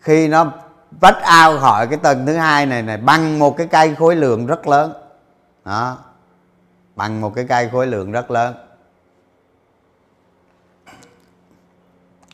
[0.00, 0.52] Khi nó
[0.90, 4.46] vách ao khỏi cái tầng thứ hai này này bằng một cái cây khối lượng
[4.46, 4.92] rất lớn.
[5.64, 5.98] Đó.
[6.96, 8.54] Bằng một cái cây khối lượng rất lớn.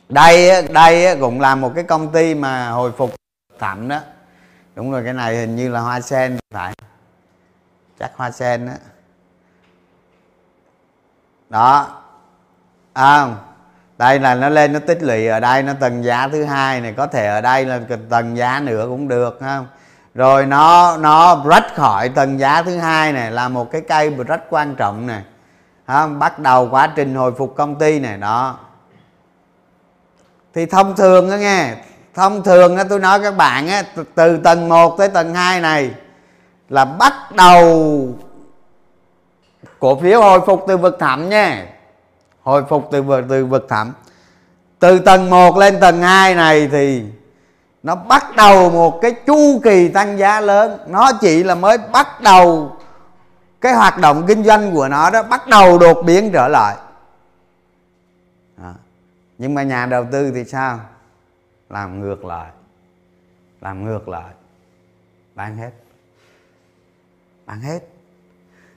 [0.08, 3.14] Đây đây cũng là một cái công ty mà hồi phục
[3.58, 4.00] thẩm đó
[4.74, 6.74] đúng rồi cái này hình như là hoa sen phải.
[7.98, 8.72] Chắc hoa sen đó
[11.50, 12.02] đó.
[12.92, 13.36] À,
[13.98, 16.94] đây là nó lên nó tích lũy ở đây nó tầng giá thứ hai này
[16.96, 19.66] có thể ở đây là tầng giá nữa cũng được không
[20.14, 24.40] rồi nó nó rách khỏi tầng giá thứ hai này là một cái cây rất
[24.50, 25.22] quan trọng này
[25.86, 26.18] không?
[26.18, 28.58] bắt đầu quá trình hồi phục công ty này đó.
[30.54, 31.74] Thì thông thường đó nghe
[32.14, 33.82] thông thường tôi nói các bạn á,
[34.14, 35.90] từ tầng 1 tới tầng 2 này
[36.68, 38.08] là bắt đầu
[39.80, 41.66] cổ phiếu hồi phục từ vực thẳm nha
[42.44, 43.92] hồi phục từ vực từ vực thẳm.
[44.78, 47.02] Từ tầng 1 lên tầng 2 này thì
[47.82, 50.78] nó bắt đầu một cái chu kỳ tăng giá lớn.
[50.86, 52.76] Nó chỉ là mới bắt đầu
[53.60, 56.76] cái hoạt động kinh doanh của nó đó, bắt đầu đột biến trở lại.
[58.56, 58.72] Đó.
[59.38, 60.80] nhưng mà nhà đầu tư thì sao?
[61.74, 62.50] Làm ngược lại.
[63.60, 64.34] Làm ngược lại.
[65.34, 65.70] Bán hết.
[67.46, 67.80] Bán hết.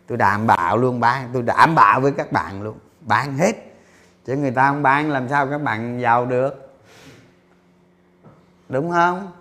[0.07, 1.29] Tôi đảm bảo luôn bán.
[1.33, 2.77] Tôi đảm bảo với các bạn luôn.
[3.01, 3.55] Bán hết.
[4.25, 6.79] Chứ người ta không bán làm sao các bạn giàu được?
[8.69, 9.31] Đúng không?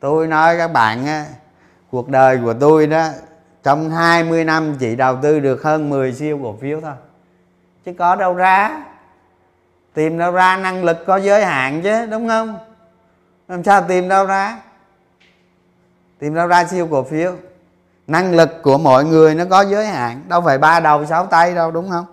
[0.00, 1.26] Tôi nói các bạn á,
[1.90, 3.08] cuộc đời của tôi đó
[3.62, 6.94] trong 20 năm chỉ đầu tư được hơn 10 siêu cổ phiếu thôi.
[7.84, 8.84] Chứ có đâu ra.
[9.94, 12.71] Tìm đâu ra năng lực có giới hạn chứ đúng không?
[13.48, 14.58] Làm sao tìm đâu ra?
[16.18, 17.32] Tìm đâu ra siêu cổ phiếu?
[18.06, 20.22] Năng lực của mọi người nó có giới hạn.
[20.28, 22.06] Đâu phải ba đầu sáu tay đâu đúng không?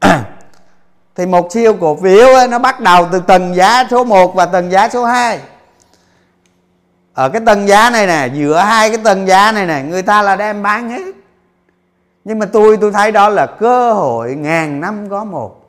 [1.14, 4.46] Thì một siêu cổ phiếu ấy, nó bắt đầu từ tầng giá số 1 và
[4.46, 5.40] tầng giá số 2
[7.16, 10.22] ở cái tầng giá này nè giữa hai cái tầng giá này nè người ta
[10.22, 11.14] là đem bán hết.
[12.24, 15.66] Nhưng mà tôi tôi thấy đó là cơ hội ngàn năm có một.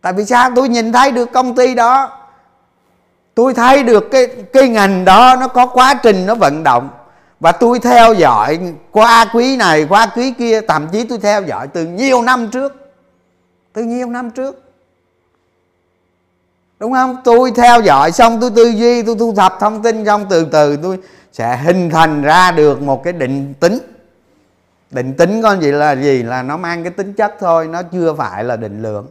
[0.00, 0.50] Tại vì sao?
[0.56, 2.15] Tôi nhìn thấy được công ty đó
[3.36, 6.88] tôi thấy được cái cái ngành đó nó có quá trình nó vận động.
[7.40, 8.58] Và tôi theo dõi
[8.90, 12.92] qua quý này, qua quý kia, thậm chí tôi theo dõi từ nhiều năm trước.
[13.72, 14.62] Từ nhiều năm trước.
[16.78, 17.16] Đúng không?
[17.24, 20.76] Tôi theo dõi xong tôi tư duy, tôi thu thập thông tin xong từ từ
[20.82, 20.98] tôi
[21.32, 23.78] sẽ hình thành ra được một cái định tính.
[24.90, 26.22] Định tính con gì là gì?
[26.22, 29.06] Là nó mang cái tính chất thôi, nó chưa phải là định lượng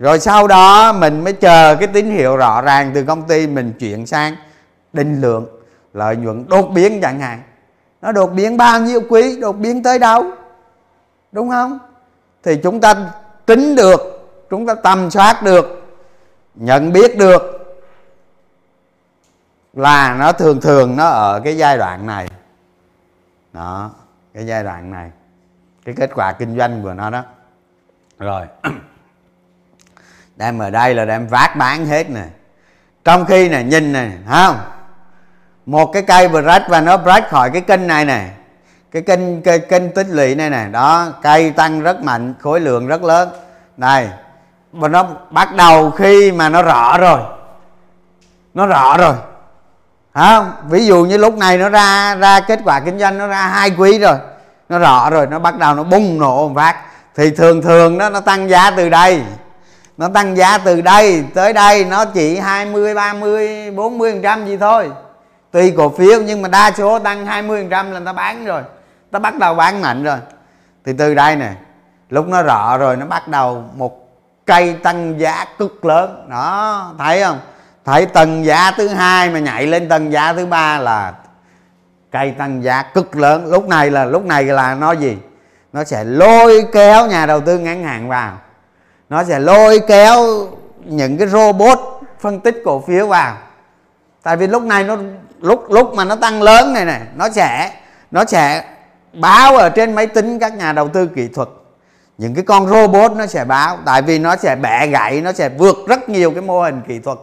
[0.00, 3.72] rồi sau đó mình mới chờ cái tín hiệu rõ ràng từ công ty mình
[3.78, 4.36] chuyển sang
[4.92, 5.46] định lượng,
[5.92, 7.42] lợi nhuận đột biến chẳng hạn.
[8.02, 10.24] Nó đột biến bao nhiêu quý, đột biến tới đâu?
[11.32, 11.78] Đúng không?
[12.42, 13.12] Thì chúng ta
[13.46, 14.00] tính được,
[14.50, 15.82] chúng ta tầm soát được,
[16.54, 17.42] nhận biết được
[19.72, 22.28] là nó thường thường nó ở cái giai đoạn này.
[23.52, 23.90] Đó,
[24.34, 25.10] cái giai đoạn này.
[25.84, 27.22] Cái kết quả kinh doanh của nó đó.
[28.18, 28.46] Rồi.
[30.40, 32.22] đem ở đây là đem vác bán hết nè.
[33.04, 34.56] Trong khi nè nhìn nè, không?
[35.66, 38.28] Một cái cây vừa rách và nó rách khỏi cái kênh này nè.
[38.92, 40.66] Cái kênh kênh, kênh tích lũy này nè.
[40.70, 43.28] Đó cây tăng rất mạnh khối lượng rất lớn.
[43.76, 44.08] Này
[44.72, 47.20] và nó bắt đầu khi mà nó rõ rồi.
[48.54, 49.14] Nó rõ rồi.
[50.14, 50.52] Không?
[50.68, 53.70] Ví dụ như lúc này nó ra ra kết quả kinh doanh nó ra hai
[53.70, 54.16] quý rồi.
[54.68, 56.76] Nó rõ rồi nó bắt đầu nó bùng nổ một phát.
[57.16, 59.22] Thì thường thường đó nó tăng giá từ đây
[60.00, 64.56] nó tăng giá từ đây tới đây, nó chỉ 20 30 40 phần trăm gì
[64.56, 64.90] thôi.
[65.50, 68.62] Tùy cổ phiếu, nhưng mà đa số tăng 20% là người ta bán rồi.
[69.10, 70.16] Ta bắt đầu bán mạnh rồi.
[70.84, 71.52] Thì từ đây nè,
[72.10, 74.08] lúc nó rõ rồi, nó bắt đầu một
[74.46, 76.26] cây tăng giá cực lớn.
[76.30, 77.38] Đó, thấy không?
[77.84, 81.12] Thấy tầng giá thứ hai mà nhảy lên tầng giá thứ ba là
[82.10, 83.46] cây tăng giá cực lớn.
[83.46, 85.18] Lúc này là, lúc này là nó gì?
[85.72, 88.38] Nó sẽ lôi kéo nhà đầu tư ngắn hạn vào
[89.10, 90.48] nó sẽ lôi kéo
[90.84, 91.78] những cái robot
[92.20, 93.36] phân tích cổ phiếu vào.
[94.22, 94.96] Tại vì lúc này nó,
[95.40, 97.70] lúc lúc mà nó tăng lớn này này, nó sẽ
[98.10, 98.64] nó sẽ
[99.12, 101.48] báo ở trên máy tính các nhà đầu tư kỹ thuật.
[102.18, 105.48] Những cái con robot nó sẽ báo, tại vì nó sẽ bẻ gãy, nó sẽ
[105.48, 107.18] vượt rất nhiều cái mô hình kỹ thuật.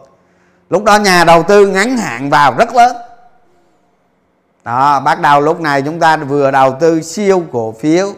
[0.70, 2.96] Lúc đó nhà đầu tư ngắn hạn vào rất lớn.
[4.64, 8.12] Đó, bắt đầu lúc này chúng ta vừa đầu tư siêu cổ phiếu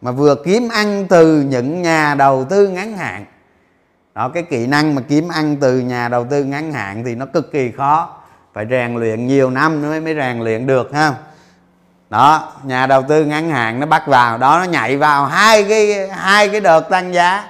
[0.00, 3.24] mà vừa kiếm ăn từ những nhà đầu tư ngắn hạn.
[4.14, 7.26] Đó, cái kỹ năng mà kiếm ăn từ nhà đầu tư ngắn hạn thì nó
[7.26, 8.16] cực kỳ khó.
[8.54, 11.14] Phải rèn luyện nhiều năm nữa mới rèn luyện được, ha.
[12.10, 16.08] Đó, nhà đầu tư ngắn hạn nó bắt vào, đó, nó nhảy vào hai cái
[16.08, 17.44] hai cái đợt tăng giá.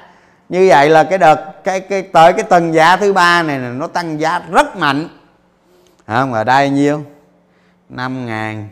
[0.48, 3.87] Như vậy là cái đợt, cái cái, tới cái tầng giá thứ ba này nó
[3.87, 5.08] tăng giá rất mạnh.
[6.06, 7.02] Không ở đây nhiêu?
[7.88, 8.68] 5 ngàn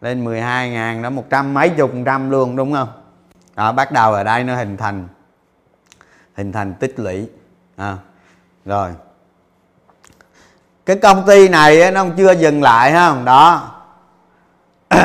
[0.00, 2.88] lên 12 ngàn, đó, một trăm mấy chục trăm luôn, đúng không?
[3.56, 5.08] Đó, bắt đầu ở đây nó hình thành
[6.34, 7.28] hình thành tích lũy.
[7.76, 7.96] À,
[8.64, 8.90] rồi.
[10.86, 13.24] Cái công ty này nó chưa dừng lại không?
[13.24, 13.72] Đó.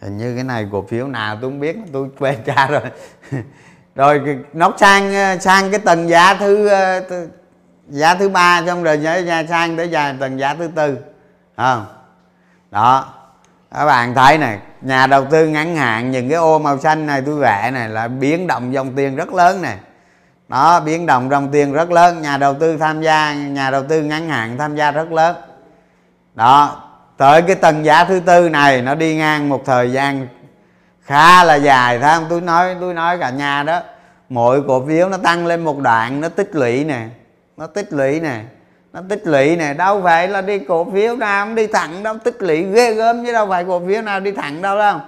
[0.00, 2.82] Hình như cái này cổ phiếu nào tôi không biết tôi quên cha rồi.
[3.94, 7.28] Rồi nó sang ờ, sang cái tầng giá ờ, thứ
[7.88, 10.98] giá thứ ba xong rồi giá sang tới giá tầng giá thứ tư
[11.56, 11.86] không
[12.70, 13.23] đó
[13.74, 17.22] các bạn thấy này, nhà đầu tư ngắn hạn những cái ô màu xanh này,
[17.26, 19.76] tôi vẽ này, là biến động dòng tiền rất lớn này.
[20.48, 24.02] Đó, biến động dòng tiền rất lớn, nhà đầu tư tham gia, nhà đầu tư
[24.02, 25.36] ngắn hạn tham gia rất lớn.
[26.34, 26.82] Đó,
[27.16, 30.28] tới cái tầng giá thứ tư này, nó đi ngang một thời gian
[31.02, 32.26] khá là dài, thấy không?
[32.28, 33.80] Tôi nói tôi nói cả nhà đó,
[34.28, 37.06] mỗi cổ phiếu nó tăng lên một đoạn, nó tích lũy nè,
[37.56, 38.40] nó tích lũy nè
[38.94, 42.18] nó tích lũy này đâu phải là đi cổ phiếu nào không đi thẳng đâu
[42.18, 44.98] tích lũy ghê gớm chứ đâu phải cổ phiếu nào đi thẳng đâu đâu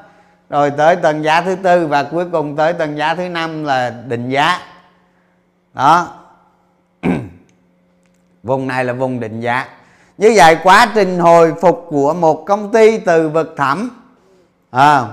[0.51, 3.91] rồi tới tầng giá thứ tư và cuối cùng tới tầng giá thứ năm là
[3.91, 4.59] định giá.
[5.75, 6.09] Đó.
[8.43, 9.67] Vùng này là vùng định giá.
[10.19, 13.91] Như vậy quá trình hồi phục của một công ty từ vực thẳm
[14.71, 15.05] à,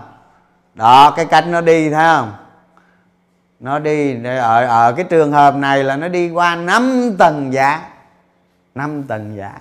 [0.73, 2.33] đó cái cách nó đi thấy không?
[3.59, 7.92] Nó đi ở ở cái trường hợp này là nó đi qua 5 tầng giá.
[8.75, 9.59] 5 tầng giá.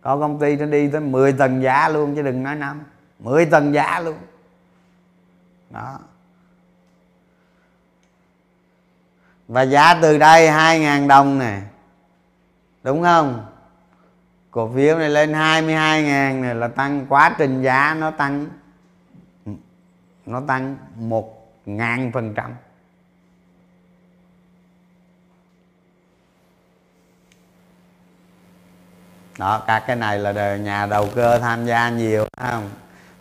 [0.00, 2.82] Có công ty nó đi tới 10 tầng giá luôn, chứ đừng nói năm.
[3.18, 4.16] 10 tầng giá luôn.
[5.70, 5.98] Đó.
[9.48, 11.60] Và giá từ đây 2.000 đồng nè.
[12.82, 13.46] Đúng không?
[14.50, 18.46] Cổ phiếu này lên 22.000 này là tăng quá trình giá nó tăng.
[20.26, 22.54] Nó tăng một ngàn phần trăm.
[29.38, 32.70] Đó các cái này là nhà đầu cơ tham gia nhiều không?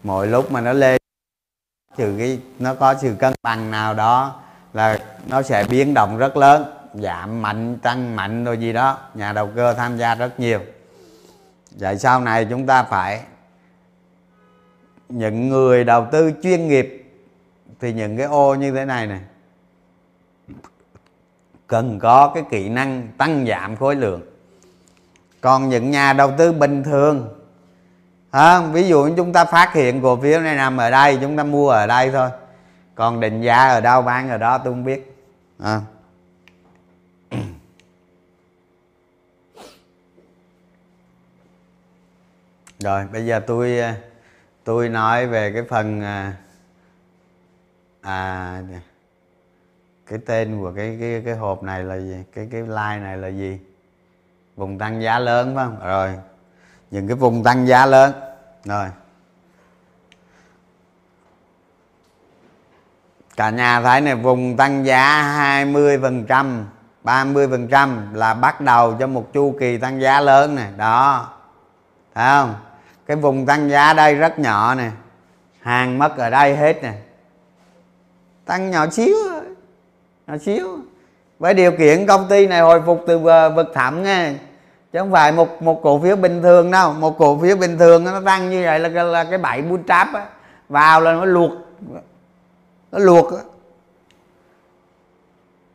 [0.04, 1.02] Mỗi lúc mà nó lên,
[1.98, 4.42] trừ cái nó có sự cân bằng nào đó
[4.74, 8.98] là nó sẽ biến động rất lớn, giảm mạnh, tăng mạnh rồi gì đó.
[9.14, 10.60] Nhà đầu cơ tham gia rất nhiều.
[11.72, 13.24] Vậy sau này chúng ta phải,
[15.10, 17.06] những người đầu tư chuyên nghiệp
[17.80, 19.20] thì những cái ô như thế này này,
[21.68, 24.22] cần có cái kỹ năng tăng giảm khối lượng
[25.42, 27.40] còn những nhà đầu tư bình thường
[28.32, 31.38] à, ví dụ như chúng ta phát hiện cổ phiếu này nằm ở đây chúng
[31.38, 32.30] ta mua ở đây thôi.
[32.96, 35.16] Còn định giá ở đâu bán ở đó tôi không biết.
[35.60, 35.82] À.
[42.80, 43.80] rồi bây giờ tôi
[44.64, 46.34] tôi nói về cái phần à,
[48.02, 48.62] à
[50.06, 52.24] cái tên của cái cái cái hộp này là gì?
[52.34, 53.60] Cái cái line này là gì?
[54.60, 55.88] Vùng tăng giá lớn phải không?
[55.88, 56.10] Rồi.
[56.92, 58.14] Những cái vùng tăng giá lớn.
[58.66, 58.86] Rồi.
[63.36, 66.66] Cả nhà thấy này, vùng tăng giá 20 phần trăm
[67.04, 70.72] 30 phần trăm là bắt đầu cho một chu kỳ tăng giá lớn này.
[70.78, 71.30] Đó.
[72.16, 72.56] Thấy không?
[73.06, 74.92] Cái vùng tăng giá đây rất nhỏ nè.
[75.62, 76.94] Hàng mất ở đây hết nè.
[78.46, 79.16] Tăng nhỏ xíu
[80.28, 80.80] nhỏ xíu.
[81.40, 83.20] Với điều kiện công ty này hồi phục từ
[83.56, 84.34] vực thẳm nghe
[84.94, 86.94] chứ không phải một một cổ phiếu bình thường đâu.
[86.94, 90.14] Một cổ phiếu bình thường nó tăng như vậy là là cái bảy bull trap
[90.14, 90.26] á.
[90.70, 91.52] Vào là nó luộc.
[92.92, 93.32] Nó luộc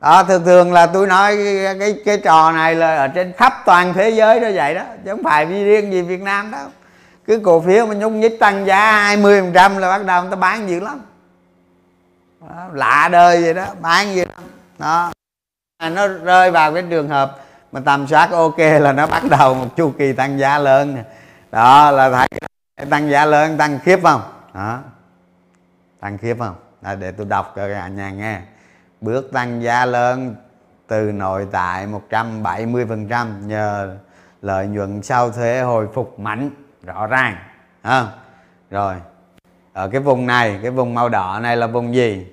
[0.00, 3.52] đó thường thường là tôi nói cái, cái cái trò này là ở trên khắp
[3.66, 4.82] toàn thế giới nó vậy đó.
[5.04, 6.66] Chứ không phải riêng gì Việt Nam đâu.
[7.26, 10.30] Cứ cổ phiếu mà nhúc nhích tăng giá 20 phần trăm là bắt đầu người
[10.30, 11.00] ta bán dữ lắm.
[12.40, 13.66] Đó, lạ đời vậy đó.
[13.80, 14.44] Bán gì lắm.
[14.78, 15.12] Đó.
[15.90, 17.43] Nó rơi vào cái trường hợp
[17.74, 20.96] mà tầm soát ok là nó bắt đầu một chu kỳ tăng giá lớn.
[21.50, 24.20] Đó là thấy tăng giá lớn tăng khiếp không?
[24.54, 24.78] Đó.
[26.00, 26.54] Tăng khiếp không?
[26.82, 28.40] Đó, để tôi đọc cho cả nhà nghe.
[29.00, 30.36] Bước tăng giá lớn
[30.86, 33.96] từ nội tại 170% nhờ
[34.42, 36.50] lợi nhuận sau thuế hồi phục mạnh
[36.82, 37.36] rõ ràng.
[37.82, 38.06] À,
[38.70, 38.94] rồi.
[39.72, 42.26] Ở cái vùng này cái vùng màu đỏ này là vùng gì?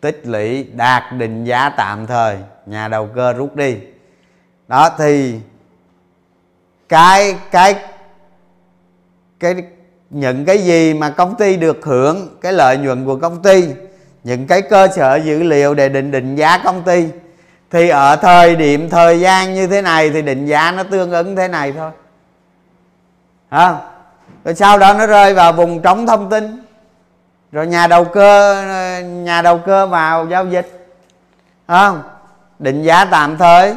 [0.00, 3.78] Tích lũy đạt định giá tạm thời nhà đầu cơ rút đi
[4.68, 5.40] đó thì
[6.88, 7.74] cái cái
[9.40, 9.54] cái
[10.10, 13.68] những cái gì mà công ty được hưởng cái lợi nhuận của công ty
[14.24, 17.08] những cái cơ sở dữ liệu để định định giá công ty
[17.70, 21.36] thì ở thời điểm thời gian như thế này thì định giá nó tương ứng
[21.36, 21.90] thế này thôi.
[23.48, 23.76] À,
[24.44, 26.62] rồi sau đó nó rơi vào vùng trống thông tin
[27.52, 28.62] rồi nhà đầu cơ
[29.02, 30.88] nhà đầu cơ vào giao dịch.
[31.68, 32.02] Không
[32.58, 33.74] định giá tạm thời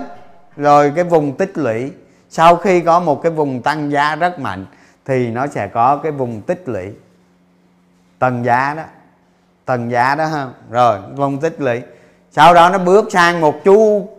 [0.60, 1.92] rồi cái vùng tích lũy,
[2.30, 4.66] sau khi có một cái vùng tăng giá rất mạnh,
[5.06, 6.88] thì nó sẽ có cái vùng tích lũy.
[8.20, 8.84] Tầng giá đó,
[9.66, 10.48] tầng giá đó ha.
[10.72, 11.82] Rồi, vùng tích lũy.
[12.32, 14.10] Sau đó nó bước sang một chu,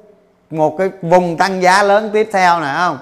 [0.50, 2.98] một cái vùng tăng giá lớn tiếp theo này không?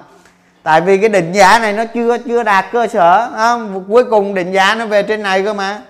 [0.62, 3.84] Tại vì cái định giá này nó chưa chưa đạt cơ sở, không?
[3.88, 5.82] Cuối cùng định giá nó về trên này cơ mà.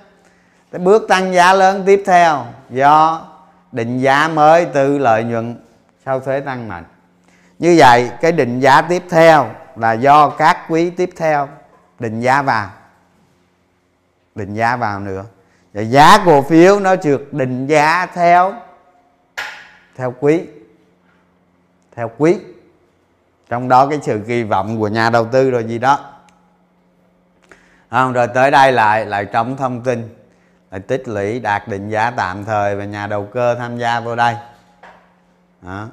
[0.72, 3.22] Bước tăng giá lớn tiếp theo do
[3.72, 5.56] định giá mới từ lợi nhuận
[6.04, 6.84] sau thuế tăng mạnh
[7.58, 11.48] như vậy, cái định giá tiếp theo là do các quý tiếp theo
[11.98, 12.70] định giá vào.
[14.34, 15.24] Định giá vào nữa.
[15.74, 18.54] Và giá cổ phiếu nó được định giá theo
[19.96, 20.42] theo quý.
[21.96, 22.38] Theo quý.
[23.48, 26.14] Trong đó cái sự kỳ vọng của nhà đầu tư rồi gì đó.
[27.90, 30.16] Không, rồi tới đây lại lại trong thông tin,
[30.70, 34.16] lại tích lũy, đạt định giá tạm thời và nhà đầu cơ tham gia vào
[34.16, 34.36] đây.
[35.62, 35.88] Đó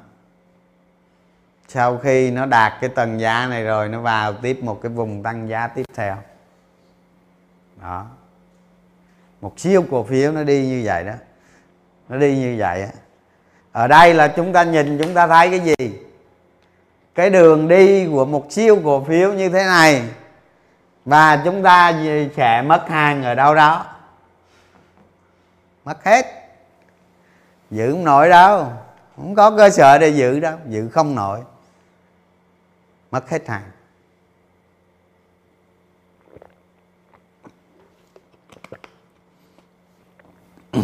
[1.67, 5.23] sau khi nó đạt cái tầng giá này rồi, nó vào tiếp một cái vùng
[5.23, 6.17] tăng giá tiếp theo.
[7.81, 8.05] Đó.
[9.41, 11.13] Một siêu cổ phiếu nó đi như vậy đó.
[12.09, 12.87] Nó đi như vậy đó.
[13.71, 15.99] ở đây là chúng ta nhìn, chúng ta thấy cái gì?
[17.15, 20.03] Cái đường đi của một siêu cổ phiếu như thế này.
[21.05, 21.93] Và chúng ta
[22.35, 23.85] sẽ mất hàng ở đâu đó?
[25.85, 26.25] Mất hết.
[27.71, 28.67] Giữ không nổi đâu.
[29.15, 30.57] Không có cơ sở để giữ đâu.
[30.67, 31.39] Giữ không nổi
[33.15, 33.71] mất hết hàng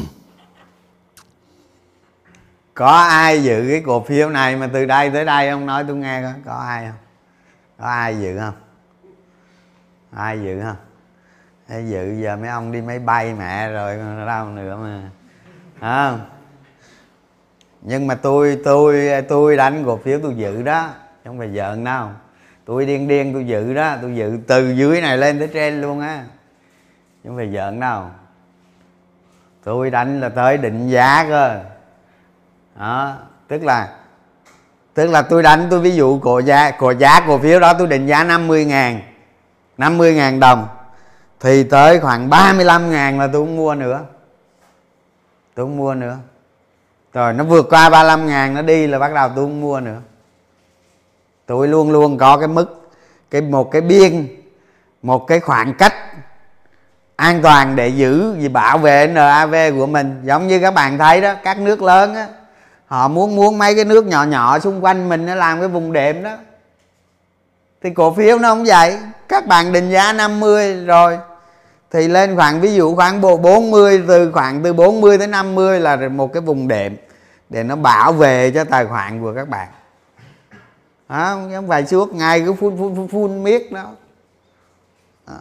[2.74, 5.96] có ai giữ cái cổ phiếu này mà từ đây tới đây ông nói tôi
[5.96, 6.98] nghe coi, có ai không?
[7.78, 8.54] Có ai giữ không?
[10.12, 10.78] Ai giữ không?
[11.68, 15.10] Ai dự giờ mấy ông đi máy bay mẹ rồi đâu nữa mà.
[15.80, 16.18] À.
[17.82, 20.94] nhưng mà tôi tôi tôi đánh cổ phiếu tôi giữ đó
[21.26, 22.10] không phải giận đâu.
[22.66, 26.00] Tôi điên điên tôi dự đó tôi dự từ dưới này lên tới trên luôn
[26.00, 26.24] á.
[27.24, 28.04] Không phải giận đâu.
[29.64, 31.60] Tôi đánh là tới định giá cơ.
[32.80, 33.16] Đó,
[33.48, 33.96] tức là
[34.94, 37.88] tức là tôi đánh tôi ví dụ cổ giá cổ giá cổ phiếu đó tôi
[37.88, 39.02] định giá 50 ngàn
[39.78, 40.68] 50 ngàn đồng.
[41.40, 44.06] Thì tới khoảng 35 ngàn là tôi không mua nữa.
[45.56, 46.18] Tôi không mua nữa.
[47.14, 50.02] Rồi nó vượt qua 35 ngàn nó đi là bắt đầu tôi không mua nữa
[51.52, 52.92] tôi luôn luôn có cái mức,
[53.32, 54.28] cái một cái biên,
[55.02, 55.94] một cái khoảng cách
[57.16, 60.22] an toàn để giữ vì bảo vệ NAV của mình.
[60.24, 62.28] Giống như các bạn thấy đó, các nước lớn á,
[62.86, 65.94] họ muốn muốn mấy cái nước nhỏ nhỏ xung quanh mình nó làm cái vùng
[65.94, 66.32] đệm đó.
[67.84, 68.98] Thì cổ phiếu nó không vậy.
[69.28, 71.18] Các bạn định giá 50 rồi,
[71.92, 75.96] thì lên khoảng, ví dụ khoảng bộ 40 từ khoảng từ 40 tới 50 là
[75.96, 76.96] một cái vùng đệm
[77.50, 79.68] để nó bảo vệ cho tài khoản của các bạn
[81.12, 83.96] à, không phải suốt ngày cứ phun phun phun, phun miết đó.
[85.26, 85.38] À.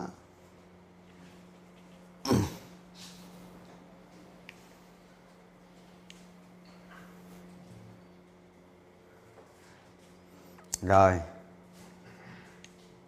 [10.82, 11.20] rồi.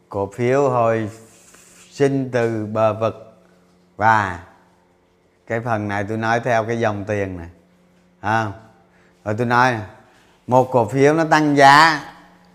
[0.09, 1.11] Cổ phiếu hồi
[1.91, 3.43] sinh từ bờ vực.
[3.97, 4.45] Và
[5.47, 7.49] cái phần này tôi nói theo cái dòng tiền này.
[8.21, 8.53] À,
[9.25, 9.77] rồi tôi nói
[10.47, 12.09] một cổ phiếu nó tăng giá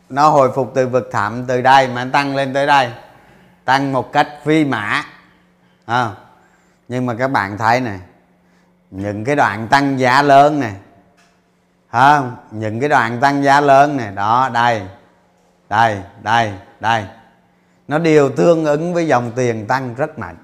[0.10, 2.92] nó hồi phục từ vực thẳm từ đây mà nó tăng lên tới đây.
[3.66, 5.04] Tăng một cách phi mã.
[5.86, 6.12] À,
[6.88, 8.00] nhưng mà các bạn thấy này
[8.92, 10.76] những cái đoạn tăng giá lớn này
[11.92, 14.82] không những cái đoạn tăng giá lớn này đó đây
[15.70, 17.06] đây đây đây.
[17.88, 20.36] Nó đều tương ứng với dòng tiền tăng rất mạnh.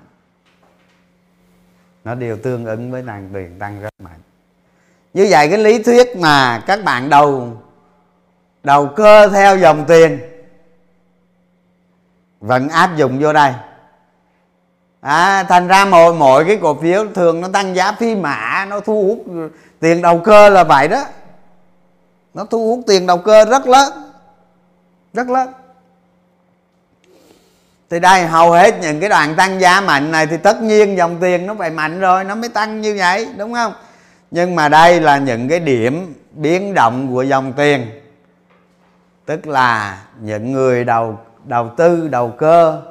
[2.04, 4.20] Nó đều tương ứng với dòng tiền tăng rất mạnh.
[5.14, 7.62] Như vậy cái lý thuyết mà các bạn đầu
[8.64, 10.20] đầu cơ theo dòng tiền.
[12.40, 13.54] Vẫn áp dụng vô đây.
[15.02, 18.80] À, thành ra mỗi mỗi cái cổ phiếu thường nó tăng giá phi mã nó
[18.80, 19.26] thu hút
[19.80, 21.06] tiền đầu cơ là vậy đó.
[22.34, 23.94] Nó thu hút tiền đầu cơ rất lớn
[25.14, 25.54] rất lớn.
[27.90, 31.18] Thì đây hầu hết những cái đoạn tăng giá mạnh này thì tất nhiên dòng
[31.22, 33.74] tiền nó phải mạnh rồi nó mới tăng như vậy đúng không?
[34.32, 38.03] Nhưng mà đây là những cái điểm biến động của dòng tiền
[39.26, 42.82] tức là những người đầu đầu tư, đầu cơ,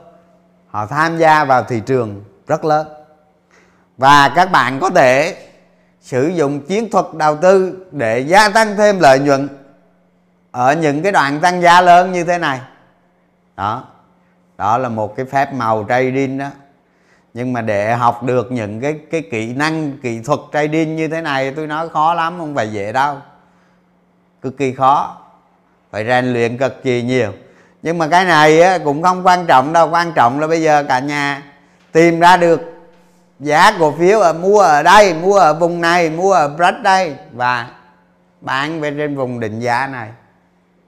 [0.66, 2.86] họ tham gia vào thị trường rất lớn.
[3.96, 5.36] Và các bạn có thể
[6.00, 9.48] sử dụng chiến thuật đầu tư để gia tăng thêm lợi nhuận
[10.50, 12.60] ở những cái đoạn tăng giá lớn như thế này.
[13.56, 13.84] Đó
[14.58, 16.48] đó là một cái phép màu trading đó.
[17.34, 21.20] Nhưng mà để học được những cái cái kỹ năng, kỹ thuật trading như thế
[21.20, 23.16] này, tôi nói khó lắm, không phải dễ đâu.
[24.42, 25.21] Cực kỳ khó
[25.92, 27.32] phải rèn luyện cực kỳ nhiều.
[27.82, 29.90] Nhưng mà cái này á, cũng không quan trọng đâu.
[29.90, 31.42] Quan trọng là bây giờ cả nhà
[31.92, 32.60] tìm ra được
[33.40, 37.14] giá cổ phiếu ở mua ở đây mua ở vùng này mua ở Brad đây.
[37.32, 37.68] Và
[38.40, 40.08] bán về trên vùng định giá này.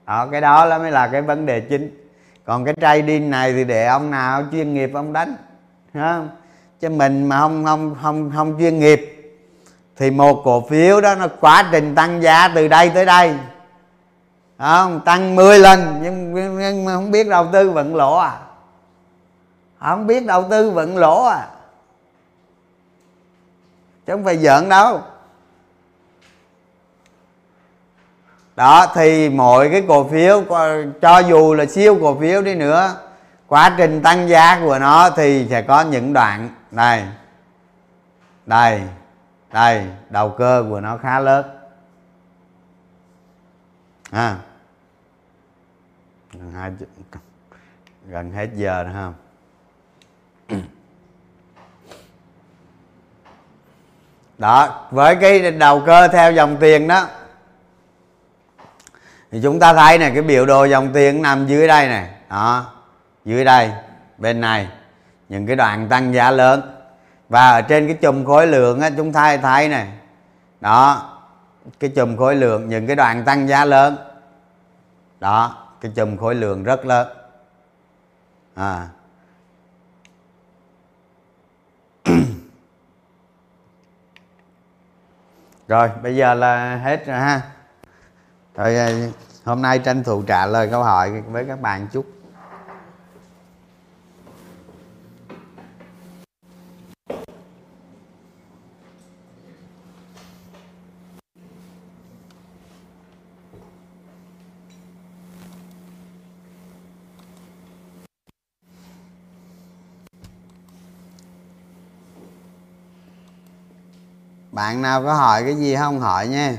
[0.07, 2.07] Đó cái đó là mới là cái vấn đề chính.
[2.45, 5.35] Còn cái trading này thì để ông nào chuyên nghiệp ông đánh
[5.93, 6.29] không?
[6.81, 9.11] Chứ mình mà không không không không chuyên nghiệp
[9.97, 13.33] thì một cổ phiếu đó nó quá trình tăng giá từ đây tới đây
[14.57, 18.39] không tăng 10 lần nhưng, nhưng mà không biết đầu tư vận lỗ à?
[19.79, 21.47] Không biết đầu tư vận lỗ à?
[24.07, 25.01] Chứ không phải giỡn đâu.
[28.55, 30.43] Đó thì mọi cái cổ phiếu
[31.01, 32.95] cho dù là siêu cổ phiếu đi nữa
[33.47, 37.07] quá trình tăng giá của nó thì sẽ có những đoạn này
[38.45, 38.81] đây
[39.53, 41.45] đây đầu cơ của nó khá lớn
[44.15, 44.35] ha.
[46.33, 46.71] Gần hai
[48.07, 49.11] gần hết giờ rồi ha.
[54.37, 57.07] Đó, với cái đầu cơ theo dòng tiền đó,
[59.31, 62.65] thì chúng ta thấy này cái biểu đồ dòng tiền nằm dưới đây này đó,
[63.25, 63.71] dưới đây,
[64.17, 64.67] bên này,
[65.29, 66.61] những cái đoạn tăng giá lớn.
[67.29, 69.87] Và ở trên cái chùm khối lượng á, chúng ta thấy này
[70.61, 71.14] đó
[71.79, 73.97] cái chùm khối lượng, những cái đoạn tăng giá lớn.
[75.19, 77.07] Đó, cái chùm khối lượng rất lớn.
[78.55, 78.87] À.
[85.67, 87.41] Rồi, bây giờ là hết rồi ha.
[88.55, 88.77] Thôi,
[89.45, 92.14] hôm nay tranh thủ trả lời câu hỏi với các bạn chút.
[114.55, 116.57] Bạn nào có hỏi cái gì không hỏi nha.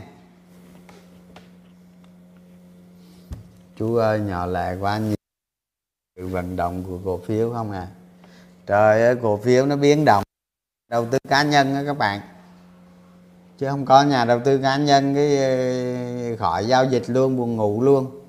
[3.76, 5.14] Chú ơi, nhỏ lẻ quá, nhiều
[6.16, 7.88] sự vận động của cổ phiếu không à?
[8.66, 10.22] Trời ơi, cổ phiếu nó biến động.
[10.90, 12.20] Đầu tư cá nhân đó các bạn.
[13.58, 17.56] Chứ không có nhà đầu tư cá nhân cái ờ, khỏi giao dịch luôn, buồn
[17.56, 18.20] ngủ luôn.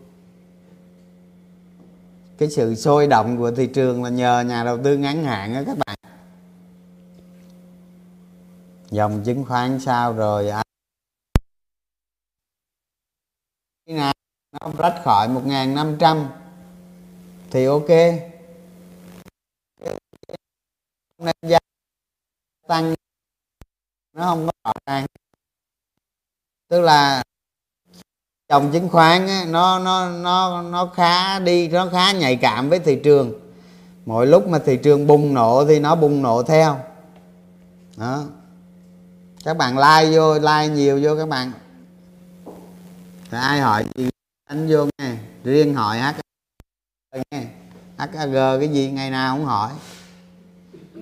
[2.38, 5.62] Cái sự sôi động của thị trường là nhờ nhà đầu tư ngắn hạn đó
[5.66, 5.98] các bạn
[8.90, 10.66] dòng chứng khoán sao rồi anh
[13.86, 14.14] nào
[14.52, 16.26] nó rách khỏi 1.500
[17.52, 17.90] thì ok.
[21.18, 21.60] Nên giá
[22.68, 22.96] tăng.
[24.14, 25.06] Nó không có rõ ràng
[26.70, 27.24] tức là
[28.50, 32.80] dòng chứng khoán ấy, nó nó nó nó khá đi nó khá nhạy cảm với
[32.80, 33.54] thị trường.
[34.06, 36.80] Mỗi lúc mà thị trường bùng nổ thì nó bùng nổ theo.
[37.98, 38.24] Đó
[39.48, 41.52] các bạn like vô, like nhiều vô các bạn.
[43.32, 44.10] Thì ai hỏi gì?
[44.50, 45.16] Anh vô nghe.
[45.44, 46.20] Riêng hỏi h
[47.32, 47.46] nghe.
[47.98, 49.72] HAG cái gì ngày nào cũng hỏi.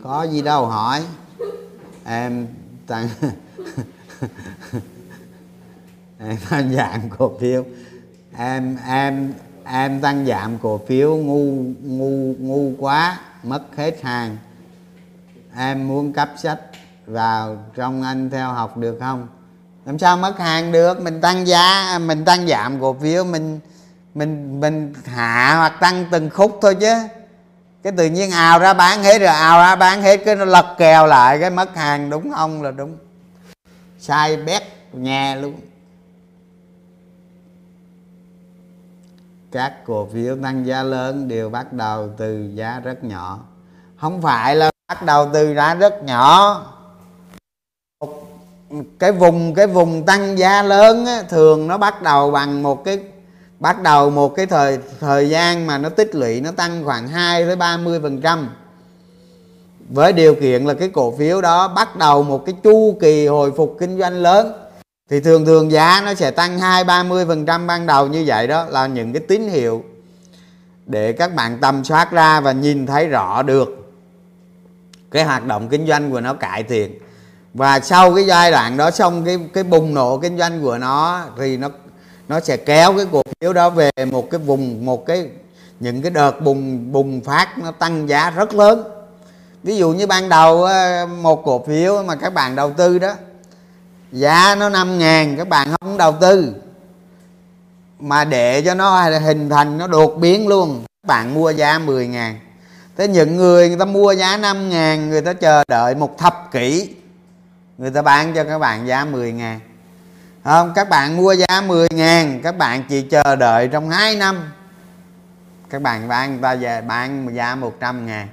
[0.03, 1.03] Có gì đâu hỏi.
[2.05, 2.47] Em
[2.87, 3.07] tặng
[6.19, 7.65] em tăng giảm cổ phiếu.
[8.37, 9.33] Em em
[9.63, 14.37] em tăng giảm cổ phiếu ngu ngu ngu quá, mất hết hàng.
[15.55, 16.59] Em muốn cấp sách
[17.07, 19.27] vào trong anh theo học được không?
[19.85, 21.01] Làm sao mất hàng được?
[21.01, 23.59] Mình tăng giá à, mình tăng giảm cổ phiếu, mình
[24.13, 26.93] mình mình hạ hoặc tăng từng khúc thôi chứ.
[27.83, 30.75] Cái tự nhiên ào ra bán hết rồi, ào ra bán hết, cái nó lật
[30.77, 32.97] kèo lại, cái mất hàng đúng không là đúng.
[33.99, 35.55] Sai bét nhà luôn.
[39.51, 43.39] Các cổ phiếu tăng giá lớn đều bắt đầu từ giá rất nhỏ.
[43.97, 46.63] Không phải là bắt đầu từ giá rất nhỏ
[48.99, 52.99] cái vùng cái vùng tăng giá lớn á, thường nó bắt đầu bằng một cái
[53.59, 57.45] bắt đầu một cái thời thời gian mà nó tích lũy nó tăng khoảng 2
[57.45, 58.49] tới 30 phần trăm.
[59.89, 63.51] Với điều kiện là cái cổ phiếu đó bắt đầu một cái chu kỳ hồi
[63.57, 64.53] phục kinh doanh lớn
[65.09, 67.67] thì thường thường giá nó sẽ tăng 2 30 phần trăm.
[67.67, 69.83] Ban đầu như vậy đó là những cái tín hiệu
[70.85, 73.93] để các bạn tầm soát ra và nhìn thấy rõ được
[75.11, 76.99] cái hoạt động kinh doanh của nó cải thiện
[77.55, 81.25] và sau cái giai đoạn đó, xong cái cái bùng nổ kinh doanh của nó,
[81.37, 81.69] thì nó
[82.27, 85.29] nó sẽ kéo cái cổ phiếu đó về một cái vùng, một cái,
[85.79, 88.83] những cái đợt bùng bùng phát nó tăng giá rất lớn.
[89.63, 93.13] Ví dụ như ban đầu ờ, một cổ phiếu mà các bạn đầu tư đó,
[94.11, 96.53] giá nó 5 ngàn, các bạn không đầu tư.
[97.99, 102.07] Mà để cho nó hình thành, nó đột biến luôn, các bạn mua giá 10
[102.07, 102.39] ngàn.
[102.97, 106.49] Thế những người người ta mua giá 5 ngàn, người ta chờ đợi một thập
[106.51, 106.95] kỷ
[107.77, 109.59] người ta bán cho các bạn giá 10 ngàn.
[110.43, 114.51] Không, các bạn mua giá 10 ngàn, các bạn chỉ chờ đợi trong 2 năm.
[115.69, 118.27] Các bạn bán, người ta về bán giá 100 ngàn.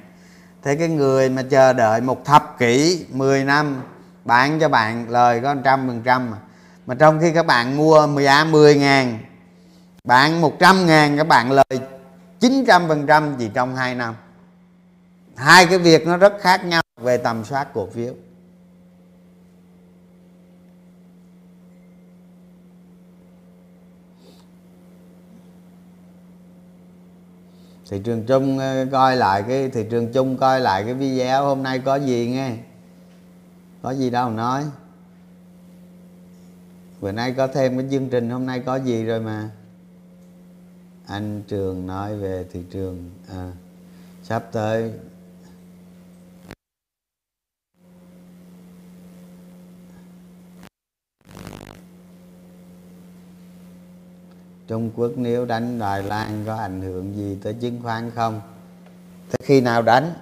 [0.62, 3.82] Thế cái người mà chờ đợi một thập kỷ 10 năm,
[4.24, 6.36] bán cho bạn lời có 100 phần trăm mà.
[6.86, 9.18] mà trong khi các bạn mua giá 10 ngàn
[10.09, 11.80] bạn 100 ngàn, các bạn lời
[12.40, 14.14] 900 phần trăm chỉ trong 2 năm.
[15.36, 18.14] Hai cái việc nó rất khác nhau về tầm soát cổ phiếu.
[27.93, 31.62] Thị trường chung ờ, coi lại cái thị trường chung coi lại cái video hôm
[31.62, 32.57] nay có gì nghe?
[33.82, 34.64] Có gì đâu nói.
[37.01, 39.51] Bữa nay có thêm cái chương trình hôm nay có gì rồi mà?
[41.07, 43.53] Anh trường nói về thị trường à,
[44.22, 44.93] sắp tới
[54.66, 58.40] Trung Quốc nếu đánh Đài Loan có ảnh hưởng gì tới chứng khoán không?
[59.28, 60.14] Thế khi nào đánh?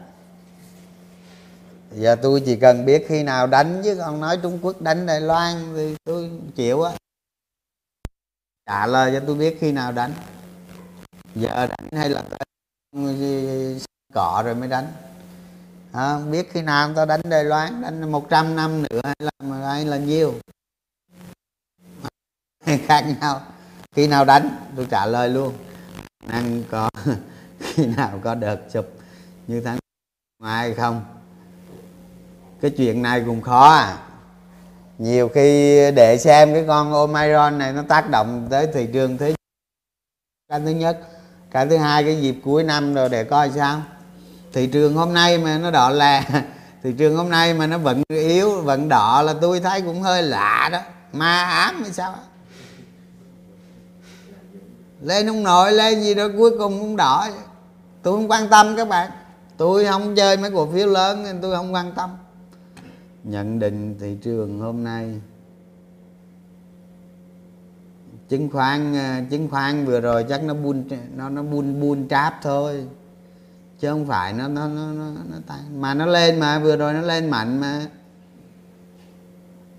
[1.92, 5.20] Giờ tôi chỉ cần biết khi nào đánh chứ còn nói Trung Quốc đánh Đài
[5.20, 6.92] Loan thì tôi chịu á.
[8.66, 10.12] Trả lời cho tôi biết khi nào đánh.
[11.34, 12.22] Giờ đánh hay là
[14.14, 14.86] cọ rồi mới đánh.
[15.92, 19.30] À, biết khi nào người ta đánh Đài Loan đánh 100 năm nữa hay là
[19.68, 20.34] hay là nhiêu
[22.86, 23.42] khác nhau
[24.00, 24.56] khi nào đánh?
[24.76, 25.52] Tôi trả lời luôn.
[26.26, 26.90] Năng có
[27.60, 28.86] khi nào có đợt chụp?
[29.46, 29.78] Như tháng
[30.42, 31.04] mai không?
[32.60, 33.98] Cái chuyện này cũng khó à.
[34.98, 39.34] Nhiều khi để xem cái con Omicron này nó tác động tới thị trường thế
[40.48, 41.00] cái thứ nhất.
[41.50, 43.82] Cái thứ hai, cái dịp cuối năm rồi để coi sao.
[44.52, 46.24] Thị trường hôm nay mà nó đỏ là
[46.82, 50.22] thị trường hôm nay mà nó vẫn yếu, vẫn đỏ là tôi thấy cũng hơi
[50.22, 50.80] lạ đó.
[51.12, 52.14] Ma ám hay sao
[55.02, 57.28] lên ông nội lên gì đó cuối cùng cũng đỏ.
[58.02, 59.10] Tôi không quan tâm các bạn.
[59.56, 62.10] Tôi không chơi mấy cổ phiếu lớn nên tôi không quan tâm.
[63.24, 65.20] Nhận định thị trường hôm nay.
[68.28, 70.84] Chứng khoán ờ, chứng khoán vừa rồi chắc nó buôn
[71.16, 72.86] nó nó buôn buôn tráp thôi.
[73.78, 75.80] Chứ không phải nó nó nó nó, nó tăng.
[75.80, 77.86] Mà nó lên mà vừa rồi nó lên mạnh mà.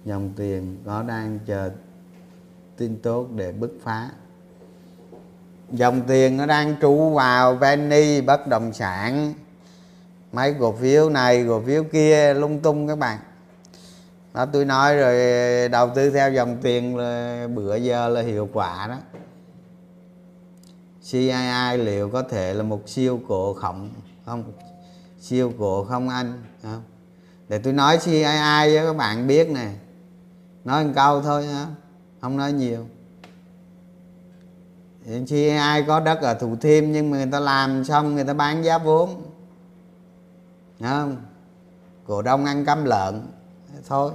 [0.05, 1.72] Dòng tiền có đang chờ
[2.78, 4.09] tin tốt để bứt phá
[5.72, 9.34] dòng tiền nó đang trụ vào penny bất động sản.
[10.32, 13.19] Mấy cổ phiếu này, cổ phiếu kia lung tung các bạn.
[14.34, 18.88] Đó, tôi nói rồi, đầu tư theo dòng tiền là bữa giờ là hiệu quả
[18.88, 18.97] đó.
[21.11, 23.89] CII liệu có thể là một siêu cổ khổng
[24.26, 24.53] không?
[25.19, 26.84] Siêu cổ không anh không?
[27.49, 29.69] để tôi nói CII cho các bạn biết nè.
[30.63, 31.45] Nói một câu thôi
[32.22, 32.86] không nói nhiều
[35.28, 38.34] chi ai có đất ở thủ thiêm nhưng mà người ta làm xong người ta
[38.34, 39.22] bán giá vốn.
[40.80, 41.16] Đúng không?
[42.08, 43.28] Cổ đông ăn cắm lợn
[43.88, 44.12] thôi.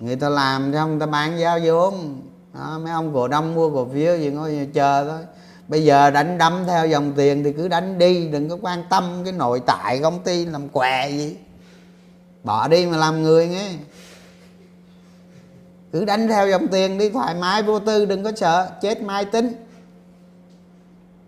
[0.00, 2.22] Người ta làm xong người ta bán giá vốn.
[2.54, 5.20] Đó, mấy ông cổ đông mua cổ phiếu gì ngồi chờ thôi.
[5.68, 9.20] Bây giờ đánh đấm theo dòng tiền thì cứ đánh đi đừng có quan tâm
[9.24, 11.36] cái nội tại công ty làm què gì.
[12.44, 13.72] Bỏ đi mà làm người nghe
[15.96, 19.24] cứ đánh theo dòng tiền đi thoải mái vô tư đừng có sợ chết mai
[19.24, 19.52] tính.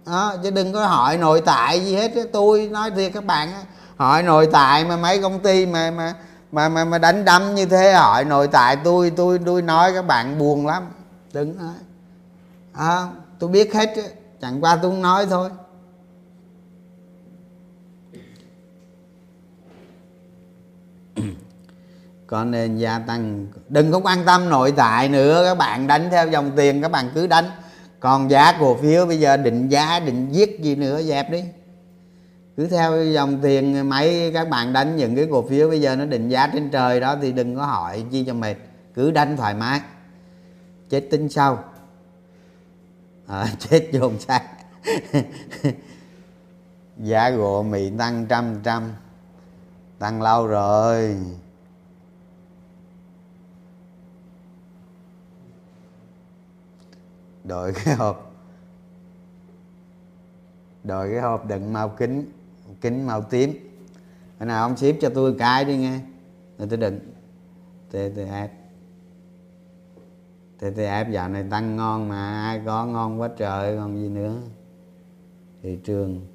[0.06, 2.12] Đó, chứ đừng có hỏi nội tại gì hết.
[2.32, 3.48] Tôi nói thiệt các bạn
[3.96, 6.14] hỏi nội tại mà mấy công ty mà mà
[6.52, 10.06] mà mà, mà đánh đâm như thế hỏi nội tại tôi tôi tôi nói các
[10.06, 10.82] bạn buồn lắm.
[11.32, 11.74] Đừng nói.
[12.72, 13.06] À,
[13.38, 13.94] tôi biết hết
[14.40, 15.50] chẳng qua tôi không nói thôi.
[22.28, 26.28] Có nên gia tăng đừng có quan tâm nội tại nữa các bạn đánh theo
[26.28, 27.44] dòng tiền các bạn cứ đánh.
[28.00, 31.44] Còn giá cổ phiếu bây giờ định giá định giết gì nữa dẹp đi.
[32.56, 36.04] Cứ theo dòng tiền mấy các bạn đánh những cái cổ phiếu bây giờ nó
[36.04, 38.54] định giá trên trời đó thì đừng có hỏi chi cho mệt
[38.94, 39.80] cứ đánh thoải mái.
[40.90, 41.64] Chết tính sau.
[43.26, 44.42] À, chết dồn sang.
[46.96, 48.92] Giá gỗ mỹ tăng trăm trăm
[49.98, 51.16] tăng lâu rồi.
[57.48, 58.32] Đội cái hộp.
[60.84, 62.32] Đội cái hộp đựng màu kính
[62.80, 63.52] kính màu tím.
[64.38, 65.98] Cái nào ông ship cho tôi cái đi nghe.
[66.58, 67.00] Rồi tôi đựng.
[67.92, 68.48] TTF
[70.60, 74.34] TTF dạo này tăng ngon mà, ai có ngon quá trời, còn gì nữa.
[75.62, 76.26] Thị trường.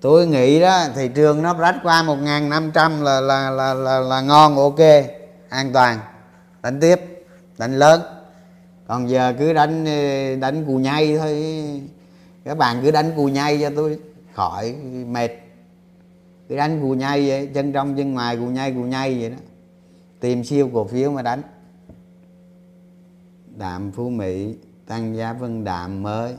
[0.00, 4.56] Tôi nghĩ đó, thị trường nó rách qua 1.500 là là là là là ngon,
[4.56, 4.78] ok,
[5.48, 5.98] an toàn.
[6.62, 7.26] Đánh tiếp,
[7.58, 8.00] đánh lớn
[8.92, 11.42] còn giờ cứ đánh ờ, đánh cù nhay thôi.
[12.44, 13.98] Các bạn cứ đánh cù nhay cho tôi
[14.32, 14.74] khỏi,
[15.06, 15.30] mệt.
[16.48, 19.36] Cứ đánh cù nhay vậy, chân trong chân ngoài, cù nhay cù nhay vậy đó.
[20.20, 21.42] Tìm siêu cổ phiếu mà đánh.
[23.56, 24.54] Đạm phú mỹ,
[24.86, 26.34] tăng giá phân đạm mới.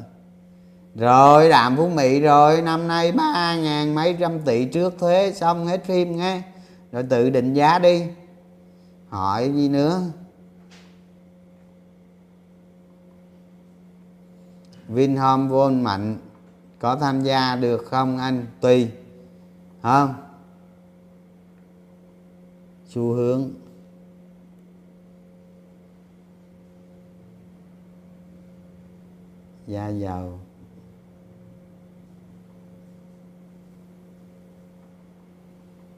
[0.95, 5.65] Rồi, đạm phú mỹ rồi, năm nay ba ngàn mấy trăm tỷ trước thuế, xong
[5.65, 6.41] hết phim nghe.
[6.91, 8.03] Rồi tự định giá đi.
[9.09, 10.01] Hỏi gì nữa?
[14.87, 16.17] Vinhome Vôn Mạnh
[16.79, 18.45] có tham gia được không anh?
[18.61, 18.91] Tùy.
[19.81, 20.13] Không?
[22.85, 23.51] Xu hướng.
[29.67, 30.39] Gia giàu.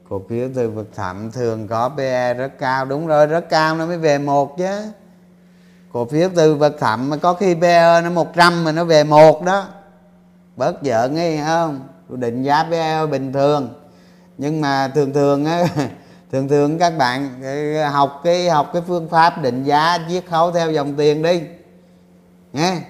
[0.08, 2.84] cổ phiếu từ vực thẳm thường có PE rất cao.
[2.84, 4.92] Đúng rồi, rất cao nó mới về một chứ
[5.92, 9.42] cổ phiếu từ vật phẩm mà có khi PE nó 100 mà nó về một
[9.42, 9.66] đó.
[10.56, 11.80] Bớt giỡn nghe không?
[12.08, 13.74] Định giá PE bình thường.
[14.38, 15.64] Nhưng mà thường thường á
[16.32, 20.52] thường thường các bạn ờ, học cái học cái phương pháp định giá chiết khấu
[20.52, 21.42] theo dòng tiền đi.
[22.52, 22.80] Nghe?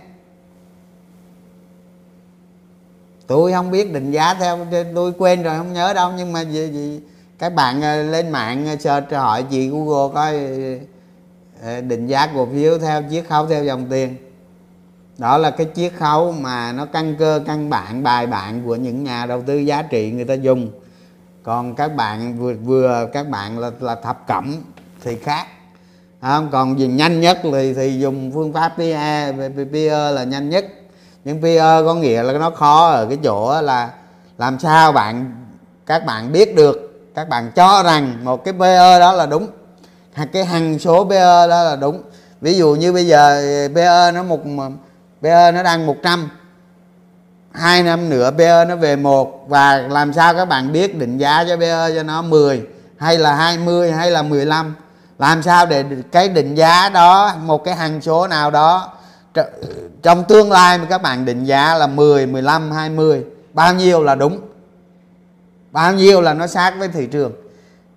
[3.26, 4.59] Tôi không biết định giá theo
[4.94, 6.12] tôi quên rồi không nhớ đâu.
[6.16, 7.01] Nhưng mà gì, gì
[7.38, 10.34] các bạn ờ, lên mạng ờ, search hỏi chị google coi
[11.63, 14.17] định giá cổ phiếu theo chiết khấu theo dòng tiền.
[15.19, 19.05] Đó là cái chiết khấu mà nó căn cơ, căn bản, bài bản của những
[19.05, 20.71] nhà đầu tư giá trị người ta dùng.
[21.43, 24.57] Còn các bạn vừa vừa các bạn là là thập cẩm
[25.05, 25.47] thì khác.
[26.21, 26.49] Không?
[26.53, 29.33] Còn gì nhanh nhất thì thì dùng phương pháp PE
[29.73, 30.65] PE là nhanh nhất.
[31.25, 33.91] Nhưng PE có nghĩa là nó khó ở cái chỗ là
[34.39, 35.33] làm sao bạn,
[35.87, 39.47] các bạn biết được, các bạn cho rằng một cái PE đó là đúng
[40.25, 42.03] cái hằng số PE đó là đúng.
[42.41, 43.43] Ví dụ như bây giờ
[43.75, 44.41] PE nó một
[45.23, 46.29] PE nó đang 100
[47.53, 49.45] hai năm nữa PE nó về một.
[49.49, 52.62] Và làm sao các bạn biết định giá cho PE cho nó 10
[52.97, 54.75] hay là 20 hay là 15
[55.19, 58.93] làm sao để cái định giá đó một cái hằng số nào đó
[60.03, 64.14] trong tương lai mà các bạn định giá là 10, 15, 20 bao nhiêu là
[64.14, 64.41] đúng?
[65.73, 67.33] Bao nhiêu là nó sát với thị trường?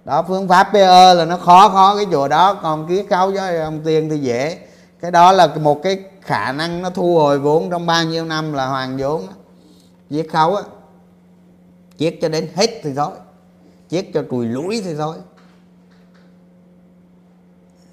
[0.09, 2.53] Đó, phương pháp PE là nó khó khó cái chỗ đó.
[2.53, 4.57] Còn ký khấu với ông tiền thì dễ.
[5.01, 8.53] Cái đó là một cái khả năng nó thu hồi vốn trong bao nhiêu năm
[8.53, 9.27] là hoàn vốn.
[10.09, 10.63] Giết khấu á
[11.97, 13.11] chiết cho đến hết thì thôi.
[13.89, 15.15] Chiết cho cùi lũi thì thôi.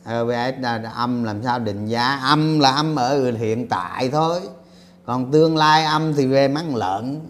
[0.04, 2.20] Ờ, RBS là âm làm sao định giá?
[2.22, 4.40] Âm là âm ở hiện tại thôi.
[5.06, 7.20] Còn tương lai âm thì về mắng lợn.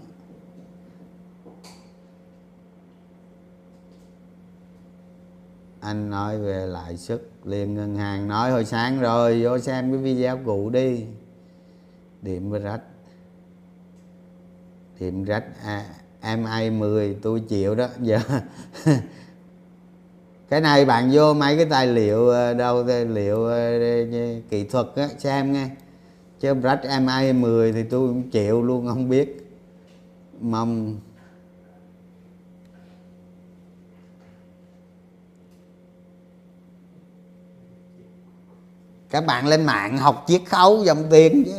[5.80, 10.00] Anh nói về lãi suất liền ngân hàng nói hồi sáng rồi vô xem cái
[10.00, 11.04] video cũ đi.
[12.22, 12.80] Điểm rách.
[15.00, 15.84] Điểm rách à,
[16.20, 17.88] ai 10 tôi chịu đó.
[18.00, 18.18] Giờ
[20.48, 23.78] cái này bạn vô mấy cái tài liệu ờ, đâu tài liệu ờ,
[24.50, 25.68] kỹ thuật á, xem nghe.
[26.40, 29.50] Chứ rách ai 10 thì tôi cũng chịu luôn không biết.
[30.40, 31.00] Mong
[39.16, 41.52] các bạn lên mạng học chiết khấu dòng tiền chứ.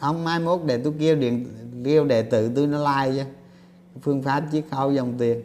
[0.00, 1.46] Không mai mốt để tôi kêu điện
[1.84, 3.24] kêu đệ tử tôi nó like chứ.
[4.02, 5.42] Phương pháp chiết khấu dòng tiền.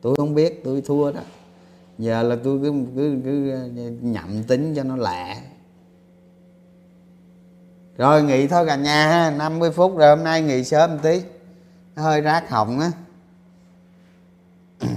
[0.00, 1.20] Tôi không biết tôi thua đó.
[1.98, 3.30] Giờ là tôi cứ cứ, cứ
[4.00, 5.42] nhậm tính cho nó lẹ.
[7.96, 9.30] Rồi nghỉ thôi cả nhà ha.
[9.30, 11.22] 50 phút rồi hôm nay nghỉ sớm một tí.
[11.96, 12.92] Nó hơi rác họng á.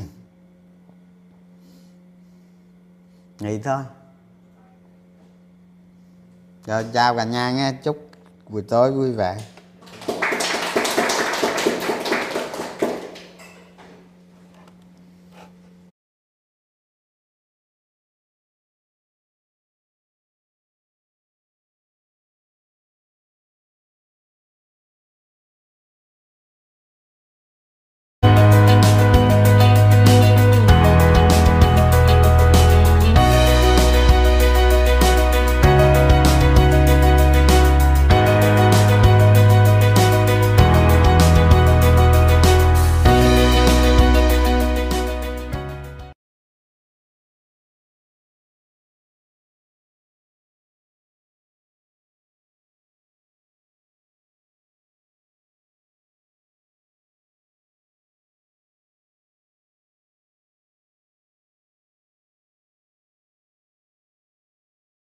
[3.40, 3.84] Nghỉ thôi
[6.68, 7.74] rồi chào cả nhà nghe.
[7.84, 8.10] Chúc
[8.50, 9.38] buổi tối vui vẻ.